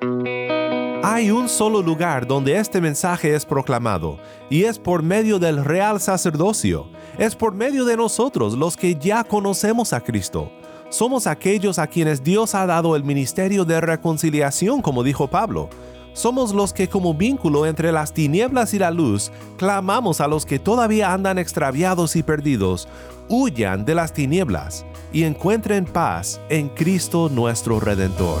Hay 0.00 1.30
un 1.30 1.48
solo 1.48 1.82
lugar 1.82 2.26
donde 2.26 2.56
este 2.56 2.80
mensaje 2.80 3.34
es 3.34 3.44
proclamado, 3.44 4.18
y 4.48 4.64
es 4.64 4.78
por 4.78 5.02
medio 5.02 5.38
del 5.38 5.64
real 5.64 6.00
sacerdocio, 6.00 6.86
es 7.18 7.34
por 7.34 7.54
medio 7.54 7.84
de 7.84 7.96
nosotros 7.96 8.54
los 8.54 8.76
que 8.76 8.94
ya 8.94 9.24
conocemos 9.24 9.92
a 9.92 10.00
Cristo. 10.00 10.52
Somos 10.90 11.26
aquellos 11.26 11.78
a 11.78 11.86
quienes 11.86 12.22
Dios 12.22 12.54
ha 12.54 12.66
dado 12.66 12.94
el 12.94 13.04
ministerio 13.04 13.64
de 13.64 13.80
reconciliación, 13.80 14.80
como 14.80 15.02
dijo 15.02 15.28
Pablo. 15.28 15.68
Somos 16.12 16.52
los 16.52 16.72
que 16.72 16.88
como 16.88 17.14
vínculo 17.14 17.66
entre 17.66 17.92
las 17.92 18.12
tinieblas 18.12 18.74
y 18.74 18.78
la 18.78 18.90
luz, 18.90 19.30
clamamos 19.56 20.20
a 20.20 20.28
los 20.28 20.46
que 20.46 20.58
todavía 20.58 21.12
andan 21.12 21.38
extraviados 21.38 22.16
y 22.16 22.22
perdidos, 22.22 22.88
huyan 23.28 23.84
de 23.84 23.94
las 23.94 24.12
tinieblas 24.12 24.86
y 25.12 25.24
encuentren 25.24 25.84
paz 25.84 26.40
en 26.48 26.68
Cristo 26.68 27.28
nuestro 27.28 27.80
Redentor. 27.80 28.40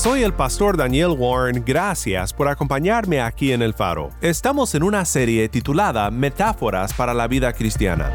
Soy 0.00 0.22
el 0.22 0.32
pastor 0.32 0.78
Daniel 0.78 1.10
Warren, 1.10 1.62
gracias 1.62 2.32
por 2.32 2.48
acompañarme 2.48 3.20
aquí 3.20 3.52
en 3.52 3.60
El 3.60 3.74
Faro. 3.74 4.08
Estamos 4.22 4.74
en 4.74 4.82
una 4.82 5.04
serie 5.04 5.46
titulada 5.50 6.10
Metáforas 6.10 6.94
para 6.94 7.12
la 7.12 7.28
vida 7.28 7.52
cristiana. 7.52 8.10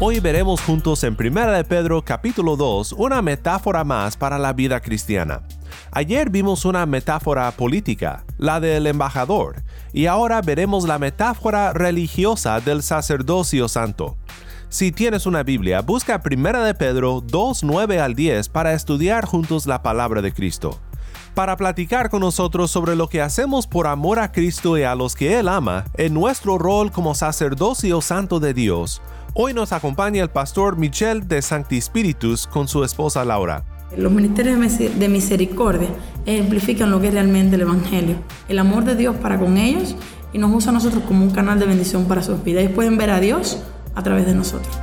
Hoy 0.00 0.18
veremos 0.18 0.60
juntos 0.60 1.04
en 1.04 1.16
1 1.16 1.52
de 1.52 1.62
Pedro 1.62 2.02
capítulo 2.04 2.56
2 2.56 2.94
una 2.98 3.22
metáfora 3.22 3.84
más 3.84 4.16
para 4.16 4.36
la 4.36 4.52
vida 4.52 4.80
cristiana. 4.80 5.42
Ayer 5.92 6.30
vimos 6.30 6.64
una 6.64 6.84
metáfora 6.84 7.48
política, 7.52 8.24
la 8.38 8.58
del 8.58 8.88
embajador, 8.88 9.62
y 9.92 10.06
ahora 10.06 10.42
veremos 10.42 10.88
la 10.88 10.98
metáfora 10.98 11.72
religiosa 11.72 12.58
del 12.58 12.82
sacerdocio 12.82 13.68
santo. 13.68 14.16
Si 14.72 14.90
tienes 14.90 15.26
una 15.26 15.42
Biblia, 15.42 15.82
busca 15.82 16.22
1 16.24 16.64
de 16.64 16.72
Pedro 16.72 17.20
2, 17.20 17.62
9 17.62 18.00
al 18.00 18.14
10 18.14 18.48
para 18.48 18.72
estudiar 18.72 19.26
juntos 19.26 19.66
la 19.66 19.82
palabra 19.82 20.22
de 20.22 20.32
Cristo. 20.32 20.80
Para 21.34 21.58
platicar 21.58 22.08
con 22.08 22.20
nosotros 22.20 22.70
sobre 22.70 22.96
lo 22.96 23.06
que 23.06 23.20
hacemos 23.20 23.66
por 23.66 23.86
amor 23.86 24.18
a 24.18 24.32
Cristo 24.32 24.78
y 24.78 24.84
a 24.84 24.94
los 24.94 25.14
que 25.14 25.38
Él 25.38 25.48
ama 25.48 25.84
en 25.98 26.14
nuestro 26.14 26.56
rol 26.56 26.90
como 26.90 27.14
sacerdocio 27.14 28.00
santo 28.00 28.40
de 28.40 28.54
Dios, 28.54 29.02
hoy 29.34 29.52
nos 29.52 29.72
acompaña 29.72 30.22
el 30.22 30.30
pastor 30.30 30.78
Michel 30.78 31.28
de 31.28 31.42
Sancti 31.42 31.78
Spiritus 31.78 32.46
con 32.46 32.66
su 32.66 32.82
esposa 32.82 33.26
Laura. 33.26 33.64
Los 33.94 34.10
ministerios 34.10 34.58
de 34.78 35.08
misericordia 35.10 35.90
ejemplifican 36.24 36.90
lo 36.90 36.98
que 36.98 37.08
es 37.08 37.12
realmente 37.12 37.56
el 37.56 37.60
Evangelio, 37.60 38.16
el 38.48 38.58
amor 38.58 38.86
de 38.86 38.96
Dios 38.96 39.16
para 39.16 39.38
con 39.38 39.58
ellos 39.58 39.96
y 40.32 40.38
nos 40.38 40.50
usa 40.50 40.70
a 40.70 40.72
nosotros 40.72 41.02
como 41.06 41.26
un 41.26 41.30
canal 41.30 41.58
de 41.58 41.66
bendición 41.66 42.06
para 42.06 42.22
sus 42.22 42.42
vidas. 42.42 42.62
Ellos 42.62 42.74
pueden 42.74 42.96
ver 42.96 43.10
a 43.10 43.20
Dios 43.20 43.62
a 43.94 44.02
través 44.02 44.26
de 44.26 44.34
nosotros. 44.34 44.74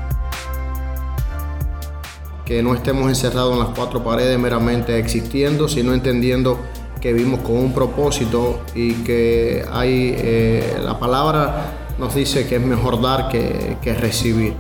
Que 2.46 2.64
no 2.64 2.74
estemos 2.74 3.10
encerrados 3.10 3.54
en 3.54 3.60
las 3.60 3.70
cuatro 3.70 4.04
paredes 4.04 4.40
meramente 4.40 4.98
existiendo, 4.98 5.68
sino 5.68 5.94
entendiendo 5.94 6.60
que 7.00 7.14
vivimos 7.14 7.42
con 7.42 7.58
un 7.58 7.74
propósito 7.74 8.62
y 8.76 8.94
que 9.04 9.64
hay, 9.72 10.14
eh, 10.18 10.80
la 10.84 11.00
palabra 11.00 11.74
nos 11.98 12.16
dice 12.16 12.48
que 12.48 12.56
es 12.56 12.62
mejor 12.62 13.02
dar 13.02 13.30
que, 13.30 13.78
que 13.82 13.94
recibir. 13.94 14.54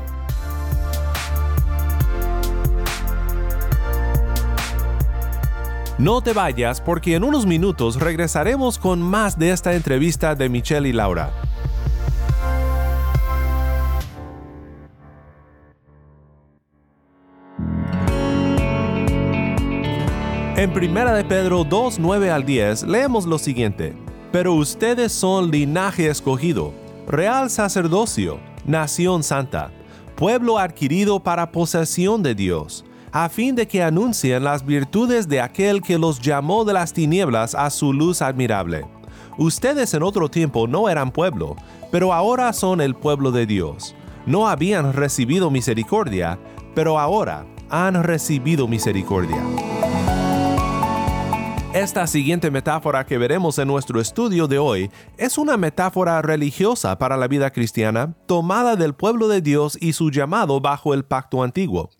No 5.98 6.22
te 6.22 6.32
vayas 6.32 6.80
porque 6.80 7.16
en 7.16 7.26
unos 7.26 7.46
minutos 7.46 8.00
regresaremos 8.00 8.78
con 8.78 9.02
más 9.02 9.38
de 9.38 9.52
esta 9.52 9.74
entrevista 9.74 10.34
de 10.34 10.48
Michelle 10.48 10.88
y 10.88 10.94
Laura. 10.94 11.30
En 20.59 20.72
1 20.72 21.14
de 21.14 21.24
Pedro 21.24 21.64
2, 21.64 22.00
9 22.00 22.31
al 22.31 22.46
10 22.46 22.84
leemos 22.84 23.25
lo 23.25 23.38
siguiente. 23.38 23.96
Pero 24.34 24.56
ustedes 24.56 25.14
son 25.14 25.52
linaje 25.52 26.09
escogido, 26.09 26.74
real 27.08 27.50
sacerdocio, 27.50 28.42
nación 28.66 29.24
santa, 29.24 29.72
pueblo 30.18 30.59
adquirido 30.59 31.22
para 31.22 31.53
posesión 31.53 32.22
de 32.24 32.36
Dios, 32.36 32.84
a 33.14 33.30
fin 33.30 33.56
de 33.56 33.70
que 33.70 33.81
anuncien 33.81 34.44
las 34.44 34.66
virtudes 34.66 35.30
de 35.30 35.40
aquel 35.40 35.81
que 35.81 35.97
los 35.97 36.20
llamó 36.20 36.66
de 36.66 36.74
las 36.74 36.91
tinieblas 36.91 37.56
a 37.56 37.70
su 37.70 37.94
luz 37.94 38.22
admirable. 38.22 38.86
Ustedes 39.38 39.94
en 39.94 40.03
otro 40.03 40.28
tiempo 40.28 40.68
no 40.68 40.90
eran 40.90 41.12
pueblo, 41.12 41.56
pero 41.90 42.12
ahora 42.12 42.52
son 42.52 42.81
el 42.81 42.96
pueblo 42.96 43.31
de 43.31 43.46
Dios. 43.46 43.96
No 44.26 44.50
habían 44.50 44.91
recibido 44.91 45.52
misericordia, 45.52 46.38
pero 46.76 47.00
ahora 47.00 47.46
han 47.70 48.03
recibido 48.03 48.68
misericordia. 48.68 49.41
Esta 51.74 52.07
siguiente 52.07 52.50
metáfora 52.50 53.06
que 53.06 53.19
veremos 53.19 53.59
en 53.59 53.68
nuestro 53.68 54.02
estudio 54.02 54.47
de 54.47 54.57
hoy 54.57 54.90
es 55.19 55.38
una 55.38 55.56
metáfora 55.56 56.19
religiosa 56.24 56.97
para 56.97 57.16
la 57.16 57.28
vida 57.28 57.52
cristiana 57.52 58.16
tomada 58.25 58.75
del 58.75 58.96
pueblo 58.96 59.28
de 59.28 59.41
Dios 59.41 59.78
y 59.79 59.94
su 59.94 60.09
llamado 60.09 60.59
bajo 60.62 60.96
el 60.96 61.06
pacto 61.06 61.44
antiguo. 61.44 61.91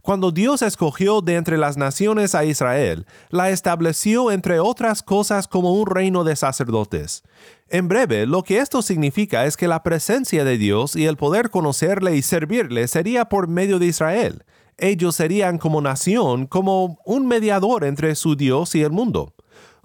Cuando 0.00 0.30
Dios 0.30 0.62
escogió 0.62 1.22
de 1.22 1.34
entre 1.34 1.58
las 1.58 1.76
naciones 1.76 2.36
a 2.36 2.44
Israel, 2.44 3.04
la 3.30 3.50
estableció 3.50 4.30
entre 4.30 4.60
otras 4.60 5.02
cosas 5.02 5.48
como 5.48 5.72
un 5.72 5.88
reino 5.88 6.22
de 6.22 6.36
sacerdotes. 6.36 7.24
En 7.68 7.88
breve, 7.88 8.26
lo 8.26 8.44
que 8.44 8.60
esto 8.60 8.80
significa 8.80 9.44
es 9.44 9.56
que 9.56 9.66
la 9.66 9.82
presencia 9.82 10.44
de 10.44 10.56
Dios 10.56 10.94
y 10.94 11.06
el 11.06 11.16
poder 11.16 11.50
conocerle 11.50 12.14
y 12.14 12.22
servirle 12.22 12.86
sería 12.86 13.24
por 13.24 13.48
medio 13.48 13.80
de 13.80 13.86
Israel 13.86 14.44
ellos 14.78 15.16
serían 15.16 15.58
como 15.58 15.80
nación, 15.80 16.46
como 16.46 16.98
un 17.04 17.26
mediador 17.26 17.84
entre 17.84 18.14
su 18.14 18.36
Dios 18.36 18.74
y 18.74 18.82
el 18.82 18.90
mundo. 18.90 19.34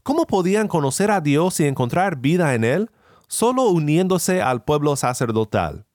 ¿Cómo 0.03 0.25
podían 0.25 0.67
conocer 0.67 1.11
a 1.11 1.21
Dios 1.21 1.59
y 1.59 1.67
encontrar 1.67 2.17
vida 2.17 2.55
en 2.55 2.63
Él? 2.63 2.89
Solo 3.27 3.69
uniéndose 3.69 4.41
al 4.41 4.63
pueblo 4.63 4.95
sacerdotal. 4.95 5.85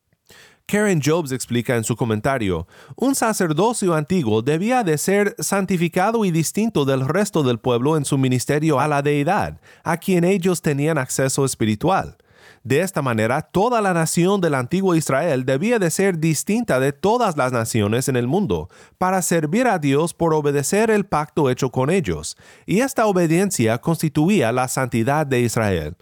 Karen 0.67 1.01
Jobs 1.01 1.31
explica 1.31 1.77
en 1.77 1.85
su 1.85 1.95
comentario, 1.95 2.67
un 2.97 3.15
sacerdocio 3.15 3.95
antiguo 3.95 4.43
debía 4.43 4.83
de 4.83 4.99
ser 4.99 5.37
santificado 5.39 6.25
y 6.25 6.33
distinto 6.33 6.85
del 6.85 7.07
resto 7.07 7.45
del 7.45 7.61
pueblo 7.61 7.97
en 7.97 8.05
su 8.05 8.19
ministerio 8.19 8.81
a 8.81 8.89
la 8.89 9.01
deidad, 9.01 9.61
a 9.85 9.97
quien 9.97 10.25
ellos 10.25 10.63
tenían 10.63 10.99
acceso 10.99 11.45
espiritual. 11.45 12.17
De 12.67 12.81
esta 12.81 13.01
manera, 13.01 13.43
toda 13.43 13.81
la 13.81 13.95
nación 13.95 14.41
del 14.41 14.57
antiguo 14.57 14.97
Israel 14.97 15.45
debía 15.45 15.79
de 15.79 15.89
ser 15.89 16.19
distinta 16.19 16.81
de 16.81 16.93
todas 16.93 17.37
las 17.37 17.53
naciones 17.53 18.09
en 18.09 18.17
el 18.17 18.27
mundo, 18.27 18.69
para 18.99 19.23
servir 19.23 19.69
a 19.69 19.79
Dios 19.79 20.15
por 20.15 20.35
obedecer 20.35 20.91
el 20.91 21.07
pacto 21.07 21.49
hecho 21.49 21.71
con 21.71 21.91
ellos, 21.91 22.37
y 22.67 22.81
esta 22.81 23.07
obediencia 23.07 23.79
constituía 23.79 24.51
la 24.51 24.67
santidad 24.67 25.29
de 25.29 25.43
Israel. 25.43 25.97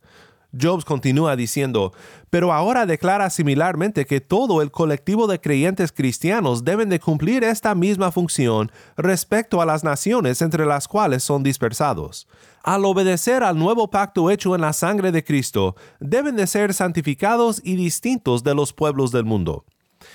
Jobs 0.61 0.85
continúa 0.85 1.37
diciendo, 1.37 1.93
pero 2.31 2.53
ahora 2.53 2.87
declara 2.87 3.31
similarmente 3.31 4.07
que 4.07 4.21
todo 4.21 4.63
el 4.63 4.71
colectivo 4.71 5.27
de 5.27 5.41
creyentes 5.41 5.93
cristianos 5.93 6.65
deben 6.65 6.89
de 6.89 7.01
cumplir 7.01 7.45
esta 7.45 7.75
misma 7.75 8.13
función 8.13 8.71
respecto 8.97 9.61
a 9.61 9.67
las 9.67 9.85
naciones 9.85 10.43
entre 10.43 10.67
las 10.67 10.89
cuales 10.89 11.23
son 11.23 11.43
dispersados. 11.43 12.27
Al 12.63 12.85
obedecer 12.85 13.43
al 13.43 13.59
nuevo 13.59 13.91
pacto 13.91 14.31
hecho 14.31 14.55
en 14.55 14.63
la 14.63 14.73
sangre 14.73 15.13
de 15.13 15.23
Cristo, 15.23 15.77
deben 16.01 16.37
de 16.37 16.47
ser 16.47 16.73
santificados 16.73 17.61
y 17.63 17.77
distintos 17.77 18.43
de 18.43 18.55
los 18.55 18.73
pueblos 18.73 19.11
del 19.13 19.25
mundo. 19.25 19.65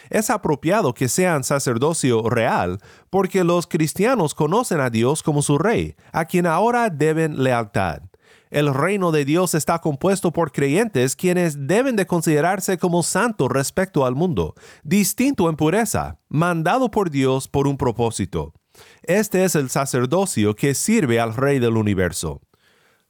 Es 0.09 0.29
apropiado 0.29 0.93
que 0.93 1.09
sean 1.09 1.43
sacerdocio 1.43 2.29
real, 2.29 2.79
porque 3.09 3.43
los 3.43 3.67
cristianos 3.67 4.33
conocen 4.35 4.79
a 4.79 4.89
Dios 4.89 5.23
como 5.23 5.41
su 5.41 5.57
rey, 5.57 5.95
a 6.11 6.25
quien 6.25 6.45
ahora 6.45 6.89
deben 6.89 7.43
lealtad. 7.43 8.01
El 8.49 8.73
reino 8.73 9.11
de 9.11 9.25
Dios 9.25 9.53
está 9.53 9.77
compuesto 9.77 10.31
por 10.31 10.51
creyentes 10.51 11.15
quienes 11.15 11.67
deben 11.67 11.95
de 11.95 12.07
considerarse 12.07 12.79
como 12.79 13.03
santos 13.03 13.47
respecto 13.51 14.07
al 14.07 14.15
mundo, 14.15 14.55
distinto 14.81 15.49
en 15.49 15.55
pureza, 15.55 16.17
mandado 16.29 16.89
por 16.89 17.11
Dios 17.11 17.47
por 17.47 17.67
un 17.67 17.77
propósito. 17.77 18.53
Este 19.03 19.43
es 19.43 19.53
el 19.53 19.69
sacerdocio 19.69 20.55
que 20.55 20.73
sirve 20.73 21.19
al 21.19 21.35
Rey 21.35 21.59
del 21.59 21.77
universo. 21.77 22.41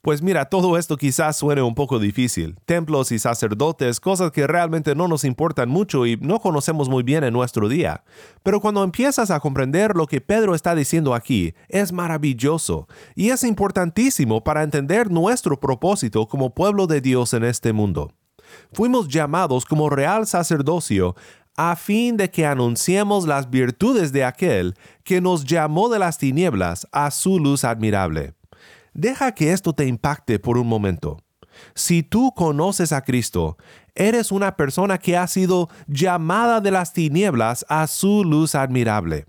Pues 0.02 0.22
mira, 0.22 0.46
todo 0.46 0.78
esto 0.78 0.96
quizás 0.96 1.36
suene 1.36 1.62
un 1.62 1.76
poco 1.76 2.00
difícil. 2.00 2.58
Templos 2.66 3.12
y 3.12 3.20
sacerdotes, 3.20 4.00
cosas 4.00 4.32
que 4.32 4.48
realmente 4.48 4.96
no 4.96 5.10
nos 5.10 5.26
importan 5.26 5.68
mucho 5.68 6.06
y 6.06 6.16
no 6.16 6.40
conocemos 6.40 6.88
muy 6.88 7.04
bien 7.04 7.26
en 7.26 7.34
nuestro 7.34 7.68
día. 7.68 8.06
Pero 8.42 8.62
cuando 8.62 8.82
empiezas 8.82 9.30
a 9.30 9.42
comprender 9.42 9.98
lo 9.98 10.08
que 10.08 10.22
Pedro 10.22 10.56
está 10.56 10.74
diciendo 10.74 11.14
aquí, 11.14 11.54
es 11.68 11.92
maravilloso 11.92 12.88
y 13.14 13.32
es 13.32 13.44
importantísimo 13.44 14.42
para 14.42 14.64
entender 14.64 15.12
nuestro 15.12 15.60
propósito 15.60 16.30
como 16.30 16.54
pueblo 16.54 16.88
de 16.88 17.02
Dios 17.02 17.34
en 17.34 17.44
este 17.44 17.74
mundo. 17.74 18.14
Fuimos 18.72 19.10
llamados 19.10 19.66
como 19.66 19.90
real 19.90 20.26
sacerdocio 20.26 21.14
a 21.58 21.76
fin 21.76 22.16
de 22.16 22.32
que 22.32 22.46
anunciemos 22.46 23.28
las 23.28 23.50
virtudes 23.50 24.14
de 24.14 24.24
aquel 24.24 24.76
que 25.04 25.20
nos 25.20 25.44
llamó 25.44 25.90
de 25.90 26.00
las 26.00 26.18
tinieblas 26.18 26.88
a 26.94 27.12
su 27.12 27.38
luz 27.38 27.66
admirable. 27.66 28.39
Deja 29.00 29.32
que 29.32 29.54
esto 29.54 29.72
te 29.72 29.86
impacte 29.86 30.40
por 30.40 30.58
un 30.58 30.68
momento. 30.68 31.24
Si 31.74 32.04
tú 32.04 32.34
conoces 32.36 32.92
a 32.92 33.02
Cristo, 33.02 33.56
eres 33.96 34.30
una 34.30 34.58
persona 34.58 34.98
que 34.98 35.16
ha 35.16 35.26
sido 35.28 35.70
llamada 35.88 36.60
de 36.60 36.72
las 36.72 36.92
tinieblas 36.92 37.66
a 37.70 37.88
su 37.88 38.26
luz 38.26 38.56
admirable. 38.56 39.26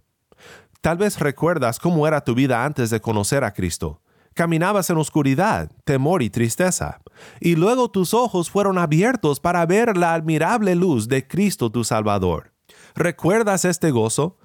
Tal 0.80 0.98
vez 0.98 1.20
recuerdas 1.20 1.78
cómo 1.78 2.08
era 2.08 2.24
tu 2.24 2.34
vida 2.34 2.64
antes 2.64 2.90
de 2.90 3.00
conocer 3.00 3.44
a 3.44 3.52
Cristo. 3.52 4.02
Caminabas 4.34 4.90
en 4.90 4.96
oscuridad, 4.96 5.70
temor 5.84 6.24
y 6.24 6.30
tristeza, 6.30 7.00
y 7.38 7.54
luego 7.54 7.92
tus 7.92 8.12
ojos 8.12 8.50
fueron 8.50 8.76
abiertos 8.76 9.38
para 9.38 9.64
ver 9.66 9.96
la 9.96 10.14
admirable 10.14 10.74
luz 10.74 11.06
de 11.06 11.28
Cristo 11.28 11.70
tu 11.70 11.84
Salvador. 11.84 12.52
¿Recuerdas 12.96 13.64
este 13.64 13.92
gozo? 13.92 14.36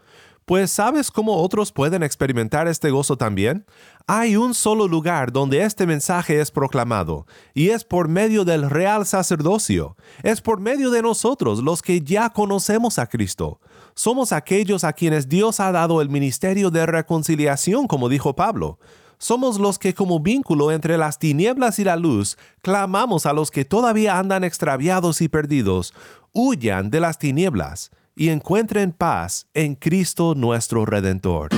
Pues 0.46 0.70
¿sabes 0.70 1.10
cómo 1.10 1.38
otros 1.38 1.72
pueden 1.72 2.04
experimentar 2.04 2.68
este 2.68 2.92
gozo 2.92 3.18
también? 3.18 3.66
Hay 4.06 4.36
un 4.36 4.54
solo 4.54 4.88
lugar 4.88 5.32
donde 5.32 5.64
este 5.64 5.88
mensaje 5.88 6.40
es 6.40 6.52
proclamado, 6.52 7.26
y 7.56 7.70
es 7.70 7.84
por 7.84 8.10
medio 8.10 8.46
del 8.46 8.70
real 8.70 9.08
sacerdocio. 9.08 9.98
Es 10.22 10.42
por 10.42 10.60
medio 10.60 10.92
de 10.92 11.02
nosotros 11.02 11.64
los 11.64 11.82
que 11.82 12.02
ya 12.02 12.30
conocemos 12.30 13.00
a 13.00 13.08
Cristo. 13.08 13.60
Somos 13.96 14.32
aquellos 14.32 14.84
a 14.84 14.94
quienes 14.94 15.28
Dios 15.28 15.60
ha 15.60 15.72
dado 15.72 16.00
el 16.00 16.10
ministerio 16.10 16.70
de 16.70 16.86
reconciliación, 16.86 17.88
como 17.88 18.08
dijo 18.08 18.36
Pablo. 18.36 18.78
Somos 19.18 19.60
los 19.60 19.80
que 19.80 19.96
como 19.96 20.20
vínculo 20.20 20.72
entre 20.72 21.00
las 21.00 21.18
tinieblas 21.18 21.80
y 21.80 21.86
la 21.86 21.96
luz, 21.96 22.38
clamamos 22.62 23.26
a 23.26 23.34
los 23.34 23.50
que 23.50 23.66
todavía 23.66 24.20
andan 24.20 24.44
extraviados 24.44 25.22
y 25.22 25.28
perdidos, 25.28 25.96
huyan 26.34 26.92
de 26.92 27.00
las 27.00 27.18
tinieblas 27.18 27.90
y 28.16 28.30
encuentren 28.30 28.92
paz 28.92 29.48
en 29.54 29.76
Cristo 29.76 30.36
nuestro 30.36 30.86
Redentor. 30.86 31.50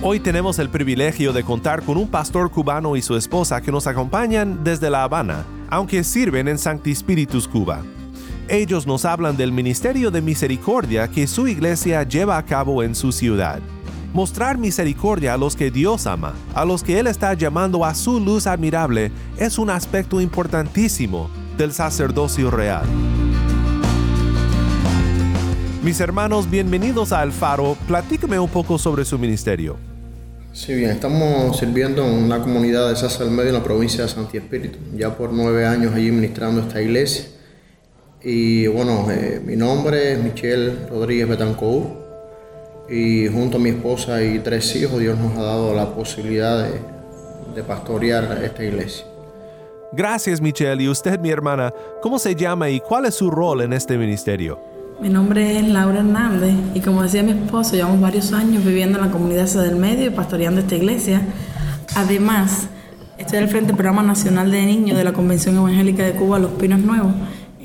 Hoy 0.00 0.20
tenemos 0.20 0.58
el 0.58 0.70
privilegio 0.70 1.34
de 1.34 1.44
contar 1.44 1.82
con 1.82 1.98
un 1.98 2.08
pastor 2.08 2.50
cubano 2.50 2.96
y 2.96 3.02
su 3.02 3.14
esposa 3.14 3.60
que 3.60 3.70
nos 3.70 3.86
acompañan 3.86 4.64
desde 4.64 4.88
La 4.88 5.02
Habana, 5.02 5.44
aunque 5.68 6.02
sirven 6.02 6.48
en 6.48 6.56
Sancti 6.56 6.94
Spiritus 6.94 7.46
Cuba. 7.46 7.82
Ellos 8.50 8.86
nos 8.86 9.04
hablan 9.04 9.36
del 9.36 9.52
ministerio 9.52 10.10
de 10.10 10.22
misericordia 10.22 11.06
que 11.08 11.26
su 11.26 11.46
iglesia 11.46 12.02
lleva 12.04 12.38
a 12.38 12.46
cabo 12.46 12.82
en 12.82 12.94
su 12.94 13.12
ciudad. 13.12 13.60
Mostrar 14.14 14.56
misericordia 14.56 15.34
a 15.34 15.36
los 15.36 15.54
que 15.54 15.70
Dios 15.70 16.06
ama, 16.06 16.32
a 16.54 16.64
los 16.64 16.82
que 16.82 16.98
Él 16.98 17.08
está 17.08 17.34
llamando 17.34 17.84
a 17.84 17.94
su 17.94 18.18
luz 18.18 18.46
admirable, 18.46 19.12
es 19.36 19.58
un 19.58 19.68
aspecto 19.68 20.18
importantísimo 20.18 21.28
del 21.58 21.74
sacerdocio 21.74 22.50
real. 22.50 22.86
Mis 25.82 26.00
hermanos, 26.00 26.48
bienvenidos 26.48 27.12
a 27.12 27.22
El 27.22 27.32
Faro. 27.32 27.76
Platícame 27.86 28.38
un 28.38 28.48
poco 28.48 28.78
sobre 28.78 29.04
su 29.04 29.18
ministerio. 29.18 29.76
Sí, 30.54 30.74
bien, 30.74 30.88
estamos 30.90 31.58
sirviendo 31.58 32.02
en 32.02 32.14
una 32.24 32.40
comunidad 32.40 32.88
de 32.88 32.96
Sasa 32.96 33.24
del 33.24 33.32
Medio 33.34 33.50
en 33.50 33.56
la 33.56 33.62
provincia 33.62 34.04
de 34.04 34.08
Santi 34.08 34.38
Espíritu. 34.38 34.78
Ya 34.96 35.14
por 35.14 35.34
nueve 35.34 35.66
años 35.66 35.92
allí 35.94 36.10
ministrando 36.10 36.62
esta 36.62 36.80
iglesia. 36.80 37.26
Y 38.22 38.66
bueno, 38.66 39.06
eh, 39.10 39.40
mi 39.44 39.54
nombre 39.56 40.12
es 40.12 40.22
Michelle 40.22 40.88
Rodríguez 40.88 41.28
Betancourt 41.28 41.86
y 42.88 43.28
junto 43.28 43.58
a 43.58 43.60
mi 43.60 43.70
esposa 43.70 44.22
y 44.22 44.40
tres 44.40 44.74
hijos 44.74 44.98
Dios 44.98 45.18
nos 45.18 45.36
ha 45.36 45.42
dado 45.42 45.74
la 45.74 45.94
posibilidad 45.94 46.64
de, 46.64 46.80
de 47.54 47.62
pastorear 47.62 48.40
esta 48.42 48.64
iglesia. 48.64 49.04
Gracias 49.92 50.40
Michelle. 50.40 50.82
Y 50.82 50.88
usted, 50.88 51.18
mi 51.20 51.30
hermana, 51.30 51.72
¿cómo 52.02 52.18
se 52.18 52.34
llama 52.34 52.68
y 52.68 52.80
cuál 52.80 53.06
es 53.06 53.14
su 53.14 53.30
rol 53.30 53.62
en 53.62 53.72
este 53.72 53.96
ministerio? 53.96 54.58
Mi 55.00 55.08
nombre 55.08 55.56
es 55.56 55.68
Laura 55.68 56.00
Hernández 56.00 56.54
y 56.74 56.80
como 56.80 57.04
decía 57.04 57.22
mi 57.22 57.30
esposo, 57.30 57.76
llevamos 57.76 58.00
varios 58.00 58.32
años 58.32 58.64
viviendo 58.64 58.98
en 58.98 59.06
la 59.06 59.12
comunidad 59.12 59.46
del 59.46 59.76
medio 59.76 60.06
y 60.06 60.10
pastoreando 60.10 60.60
esta 60.60 60.74
iglesia. 60.74 61.22
Además, 61.94 62.66
estoy 63.16 63.38
al 63.38 63.48
frente 63.48 63.68
del 63.68 63.76
Programa 63.76 64.02
Nacional 64.02 64.50
de 64.50 64.66
Niños 64.66 64.98
de 64.98 65.04
la 65.04 65.12
Convención 65.12 65.56
Evangélica 65.56 66.04
de 66.04 66.12
Cuba, 66.12 66.40
Los 66.40 66.50
Pinos 66.52 66.80
Nuevos, 66.80 67.12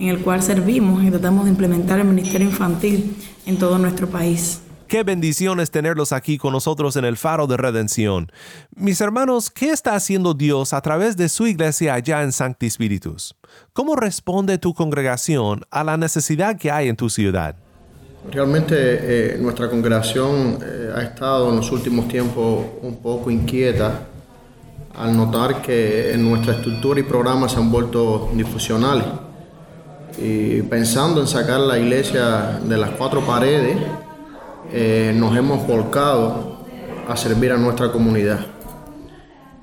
en 0.03 0.09
el 0.09 0.19
cual 0.19 0.43
servimos 0.43 1.01
y 1.01 1.09
tratamos 1.09 1.45
de 1.45 1.51
implementar 1.51 1.97
el 1.97 2.05
Ministerio 2.05 2.47
Infantil 2.47 3.15
en 3.45 3.57
todo 3.57 3.77
nuestro 3.77 4.07
país. 4.07 4.59
Qué 4.87 5.03
bendición 5.03 5.61
es 5.61 5.71
tenerlos 5.71 6.11
aquí 6.11 6.37
con 6.37 6.51
nosotros 6.51 6.97
en 6.97 7.05
el 7.05 7.15
Faro 7.15 7.47
de 7.47 7.55
Redención. 7.55 8.29
Mis 8.75 8.99
hermanos, 8.99 9.49
¿qué 9.49 9.71
está 9.71 9.95
haciendo 9.95 10.33
Dios 10.33 10.73
a 10.73 10.81
través 10.81 11.15
de 11.15 11.29
su 11.29 11.47
iglesia 11.47 11.93
allá 11.93 12.21
en 12.21 12.33
Sancti 12.33 12.69
Spiritus? 12.69 13.35
¿Cómo 13.71 13.95
responde 13.95 14.57
tu 14.57 14.73
congregación 14.73 15.61
a 15.71 15.85
la 15.85 15.95
necesidad 15.95 16.57
que 16.57 16.69
hay 16.69 16.89
en 16.89 16.97
tu 16.97 17.09
ciudad? 17.09 17.55
Realmente 18.29 18.75
eh, 18.77 19.37
nuestra 19.39 19.69
congregación 19.69 20.59
eh, 20.61 20.91
ha 20.95 21.01
estado 21.01 21.49
en 21.49 21.55
los 21.55 21.71
últimos 21.71 22.09
tiempos 22.09 22.65
un 22.81 22.97
poco 22.97 23.31
inquieta 23.31 24.07
al 24.95 25.15
notar 25.15 25.61
que 25.61 26.13
en 26.13 26.29
nuestra 26.29 26.55
estructura 26.55 26.99
y 26.99 27.03
programas 27.03 27.53
se 27.53 27.59
han 27.59 27.71
vuelto 27.71 28.29
difusionales 28.33 29.05
y 30.17 30.61
pensando 30.63 31.21
en 31.21 31.27
sacar 31.27 31.59
la 31.59 31.79
iglesia 31.79 32.59
de 32.63 32.77
las 32.77 32.91
cuatro 32.91 33.21
paredes, 33.25 33.77
eh, 34.71 35.11
nos 35.15 35.35
hemos 35.35 35.65
volcado 35.65 36.57
a 37.07 37.17
servir 37.17 37.51
a 37.51 37.57
nuestra 37.57 37.91
comunidad, 37.91 38.39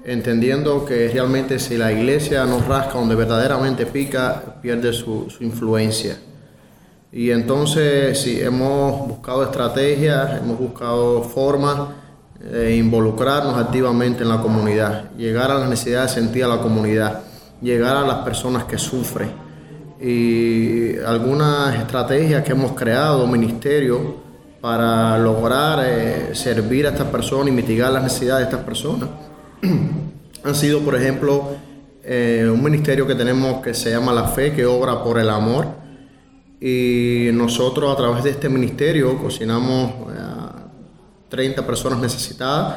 entendiendo 0.04 0.85
que 0.85 1.09
realmente 1.09 1.59
si 1.59 1.76
la 1.76 1.92
iglesia 1.92 2.45
nos 2.47 2.66
rasca 2.66 2.95
donde 2.95 3.14
verdaderamente 3.14 3.87
pica, 3.87 4.57
pierde 4.61 4.92
su, 4.92 5.28
influencia. 5.40 6.19
Y 7.12 7.30
entonces 7.30 8.21
sí, 8.21 8.40
hemos 8.40 9.09
buscado 9.09 9.45
estrategias, 9.45 10.40
hemos 10.40 10.59
buscado 10.59 11.23
formas 11.23 11.88
de 12.38 12.76
involucrarnos 12.76 13.57
activamente 13.57 14.23
en 14.23 14.28
la 14.28 14.40
comunidad, 14.40 15.11
llegar 15.16 15.50
a 15.50 15.59
las 15.59 15.69
necesidades 15.69 16.12
sentidas 16.12 16.50
de 16.50 16.57
la 16.57 16.62
comunidad, 16.62 17.21
llegar 17.61 17.97
a 17.97 18.07
las 18.07 18.19
personas 18.19 18.64
que 18.64 18.78
sufren 18.78 19.50
y 20.00 20.97
algunas 20.99 21.76
estrategias 21.76 22.42
que 22.42 22.52
hemos 22.52 22.73
creado, 22.73 23.26
ministerio, 23.26 24.16
para 24.61 25.19
lograr 25.19 25.85
eh, 25.85 26.35
servir 26.35 26.87
a 26.87 26.90
estas 26.90 27.09
personas 27.09 27.49
y 27.49 27.50
mitigar 27.50 27.92
las 27.92 28.02
necesidades 28.02 28.47
de 28.47 28.50
estas 28.50 28.64
personas. 28.64 29.09
Han 30.45 30.54
sido, 30.54 30.80
por 30.80 30.95
ejemplo, 30.95 31.50
eh, 32.02 32.49
un 32.50 32.62
ministerio 32.62 33.07
que 33.07 33.14
tenemos 33.14 33.62
que 33.62 33.75
se 33.75 33.90
llama 33.90 34.12
La 34.12 34.25
Fe, 34.25 34.52
que 34.52 34.64
obra 34.64 35.02
por 35.02 35.19
el 35.19 35.28
amor. 35.28 35.66
Y 36.61 37.30
nosotros 37.33 37.92
a 37.92 37.97
través 37.97 38.25
de 38.25 38.30
este 38.30 38.49
ministerio 38.49 39.19
cocinamos 39.19 39.92
a 40.19 40.66
30 41.28 41.66
personas 41.66 41.99
necesitadas. 42.00 42.76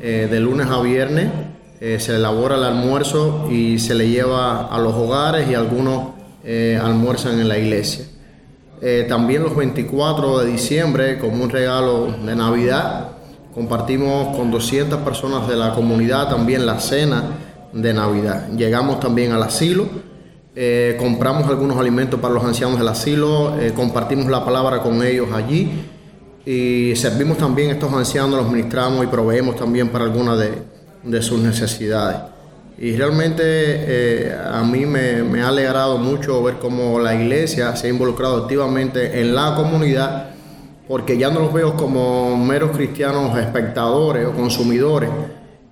Eh, 0.00 0.28
de 0.30 0.40
lunes 0.40 0.66
a 0.68 0.80
viernes 0.80 1.30
se 1.80 2.14
elabora 2.14 2.56
el 2.56 2.64
almuerzo 2.64 3.48
y 3.50 3.78
se 3.78 3.94
le 3.94 4.08
lleva 4.08 4.66
a 4.66 4.78
los 4.78 4.94
hogares 4.94 5.48
y 5.48 5.54
algunos 5.54 6.19
eh, 6.44 6.78
almuerzan 6.82 7.38
en 7.38 7.48
la 7.48 7.58
iglesia. 7.58 8.06
Eh, 8.80 9.04
también 9.08 9.42
los 9.42 9.54
24 9.54 10.38
de 10.38 10.50
diciembre, 10.50 11.18
como 11.18 11.44
un 11.44 11.50
regalo 11.50 12.14
de 12.24 12.34
Navidad, 12.34 13.08
compartimos 13.54 14.36
con 14.36 14.50
200 14.50 15.00
personas 15.00 15.46
de 15.48 15.56
la 15.56 15.74
comunidad 15.74 16.30
también 16.30 16.64
la 16.64 16.80
cena 16.80 17.24
de 17.72 17.92
Navidad. 17.92 18.48
Llegamos 18.56 19.00
también 19.00 19.32
al 19.32 19.42
asilo, 19.42 19.86
eh, 20.56 20.96
compramos 20.98 21.46
algunos 21.48 21.76
alimentos 21.76 22.18
para 22.20 22.32
los 22.32 22.44
ancianos 22.44 22.78
del 22.78 22.88
asilo, 22.88 23.54
compartimos 23.74 24.26
la 24.26 24.44
palabra 24.44 24.80
con 24.80 25.02
ellos 25.02 25.28
allí 25.32 25.70
y 26.46 26.96
servimos 26.96 27.36
también 27.36 27.70
a 27.70 27.72
estos 27.74 27.92
ancianos, 27.92 28.38
los 28.38 28.50
ministramos 28.50 29.04
y 29.04 29.08
proveemos 29.08 29.56
también 29.56 29.90
para 29.90 30.04
algunas 30.04 30.38
de, 30.38 30.52
de 31.04 31.22
sus 31.22 31.38
necesidades. 31.38 32.39
Y 32.80 32.96
realmente 32.96 33.42
eh, 33.44 34.34
a 34.34 34.62
mí 34.64 34.86
me, 34.86 35.22
me, 35.22 35.42
ha 35.42 35.48
alegrado 35.48 35.98
mucho 35.98 36.42
ver 36.42 36.54
cómo 36.54 36.98
la 36.98 37.14
iglesia 37.14 37.76
se 37.76 37.88
ha 37.88 37.90
involucrado 37.90 38.38
activamente 38.38 39.20
en 39.20 39.34
la 39.34 39.54
comunidad, 39.54 40.30
porque 40.88 41.18
ya 41.18 41.30
no 41.30 41.40
los 41.40 41.52
veo 41.52 41.76
como 41.76 42.38
meros 42.38 42.74
cristianos 42.74 43.38
espectadores 43.38 44.26
o 44.26 44.32
consumidores. 44.32 45.10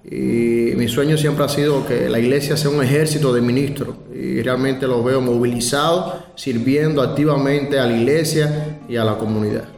Y 0.04 0.74
mi 0.76 0.86
sueño 0.86 1.16
siempre 1.16 1.46
ha 1.46 1.48
sido 1.48 1.86
que 1.86 2.10
la 2.10 2.18
iglesia 2.18 2.58
sea 2.58 2.70
un 2.70 2.82
ejército 2.82 3.32
de 3.32 3.40
ministros. 3.40 3.96
Y 4.14 4.42
realmente 4.42 4.86
los 4.86 5.02
veo 5.02 5.22
movilizados, 5.22 6.12
sirviendo 6.34 7.00
activamente 7.00 7.78
a 7.78 7.86
la 7.86 7.96
iglesia 7.96 8.80
y 8.86 8.96
a 8.96 9.04
la 9.04 9.16
comunidad 9.16 9.77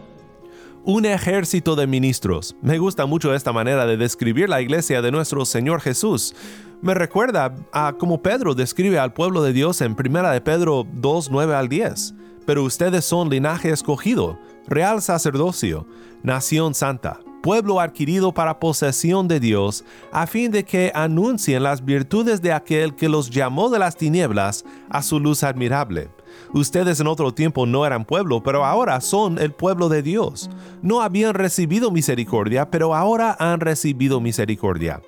un 0.85 1.05
ejército 1.05 1.77
de 1.77 1.87
ministros. 1.87 2.57
Me 2.63 2.79
gusta 2.79 3.07
mucho 3.07 3.35
esta 3.35 3.53
manera 3.53 3.87
de 3.87 3.97
describir 3.97 4.49
la 4.49 4.61
iglesia 4.61 5.03
de 5.03 5.13
nuestro 5.13 5.45
Señor 5.45 5.81
Jesús. 5.81 6.35
Me 6.83 6.95
recuerda 6.95 7.55
a 7.73 7.95
como 7.99 8.23
Pedro 8.23 8.55
describe 8.55 8.99
al 8.99 9.13
pueblo 9.13 9.43
de 9.43 9.53
Dios 9.53 9.81
en 9.83 9.95
1 9.99 10.31
de 10.31 10.41
Pedro 10.41 10.87
2, 10.93 11.31
9 11.31 11.55
al 11.55 11.69
10. 11.69 12.15
Pero 12.47 12.65
ustedes 12.65 13.05
son 13.05 13.29
linaje 13.29 13.71
escogido, 13.71 14.39
real 14.67 15.03
sacerdocio, 15.03 15.87
nación 16.23 16.75
santa, 16.75 17.21
pueblo 17.43 17.81
adquirido 17.81 18.33
para 18.33 18.59
posesión 18.59 19.29
de 19.29 19.41
Dios, 19.41 19.85
a 20.11 20.27
fin 20.27 20.51
de 20.51 20.65
que 20.65 20.91
anuncien 20.95 21.63
las 21.63 21.85
virtudes 21.85 22.41
de 22.41 22.53
aquel 22.53 22.95
que 22.95 23.09
los 23.09 23.31
llamó 23.31 23.69
de 23.69 23.79
las 23.79 23.97
tinieblas 23.97 24.65
a 24.89 25.03
su 25.03 25.21
luz 25.21 25.43
admirable. 25.43 26.09
Ustedes 26.53 26.99
en 26.99 27.07
otro 27.07 27.33
tiempo 27.33 27.65
no 27.65 27.87
eran 27.87 28.05
pueblo, 28.05 28.43
pero 28.43 28.65
ahora 28.65 29.01
son 29.01 29.39
el 29.39 29.53
pueblo 29.53 29.89
de 29.89 30.03
Dios. 30.03 30.51
No 30.83 31.01
habían 31.01 31.35
recibido 31.35 31.91
misericordia, 31.91 32.71
pero 32.71 32.95
ahora 32.95 33.37
han 33.39 33.61
recibido 33.61 34.21
misericordia 34.21 35.01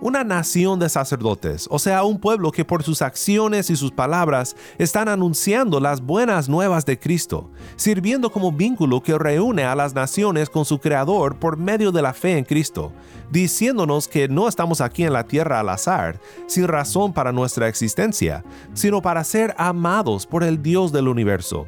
una 0.00 0.24
nación 0.24 0.78
de 0.78 0.88
sacerdotes, 0.88 1.66
o 1.70 1.78
sea, 1.78 2.04
un 2.04 2.20
pueblo 2.20 2.52
que 2.52 2.64
por 2.64 2.82
sus 2.82 3.00
acciones 3.00 3.70
y 3.70 3.76
sus 3.76 3.90
palabras 3.90 4.54
están 4.78 5.08
anunciando 5.08 5.80
las 5.80 6.00
buenas 6.00 6.48
nuevas 6.48 6.84
de 6.84 6.98
Cristo, 6.98 7.50
sirviendo 7.76 8.30
como 8.30 8.52
vínculo 8.52 9.02
que 9.02 9.18
reúne 9.18 9.64
a 9.64 9.74
las 9.74 9.94
naciones 9.94 10.50
con 10.50 10.64
su 10.64 10.78
Creador 10.78 11.38
por 11.38 11.56
medio 11.56 11.92
de 11.92 12.02
la 12.02 12.12
fe 12.12 12.36
en 12.36 12.44
Cristo, 12.44 12.92
diciéndonos 13.30 14.06
que 14.06 14.28
no 14.28 14.48
estamos 14.48 14.80
aquí 14.80 15.04
en 15.04 15.12
la 15.12 15.26
tierra 15.26 15.60
al 15.60 15.68
azar, 15.70 16.20
sin 16.46 16.68
razón 16.68 17.12
para 17.12 17.32
nuestra 17.32 17.68
existencia, 17.68 18.44
sino 18.74 19.00
para 19.00 19.24
ser 19.24 19.54
amados 19.56 20.26
por 20.26 20.44
el 20.44 20.62
Dios 20.62 20.92
del 20.92 21.08
universo. 21.08 21.66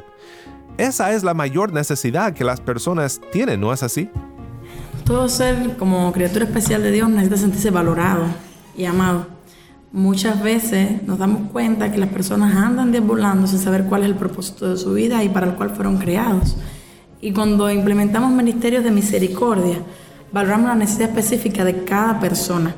Esa 0.76 1.12
es 1.12 1.24
la 1.24 1.34
mayor 1.34 1.72
necesidad 1.72 2.34
que 2.34 2.44
las 2.44 2.60
personas 2.60 3.20
tienen, 3.32 3.60
¿no 3.60 3.72
es 3.72 3.82
así? 3.82 4.08
Todo 5.08 5.26
ser 5.30 5.78
como 5.78 6.12
criatura 6.12 6.44
especial 6.44 6.82
de 6.82 6.90
Dios 6.90 7.08
necesita 7.08 7.38
sentirse 7.38 7.70
valorado 7.70 8.26
y 8.76 8.84
amado. 8.84 9.26
Muchas 9.90 10.42
veces 10.42 11.02
nos 11.04 11.16
damos 11.16 11.50
cuenta 11.50 11.90
que 11.90 11.96
las 11.96 12.10
personas 12.10 12.54
andan 12.54 12.92
deambulando 12.92 13.46
sin 13.46 13.58
saber 13.58 13.84
cuál 13.84 14.02
es 14.02 14.10
el 14.10 14.16
propósito 14.16 14.68
de 14.68 14.76
su 14.76 14.92
vida 14.92 15.24
y 15.24 15.30
para 15.30 15.46
el 15.46 15.54
cual 15.54 15.70
fueron 15.70 15.96
creados. 15.96 16.58
Y 17.22 17.32
cuando 17.32 17.70
implementamos 17.70 18.30
ministerios 18.32 18.84
de 18.84 18.90
misericordia, 18.90 19.78
valoramos 20.30 20.68
la 20.68 20.74
necesidad 20.74 21.08
específica 21.08 21.64
de 21.64 21.84
cada 21.84 22.20
persona. 22.20 22.74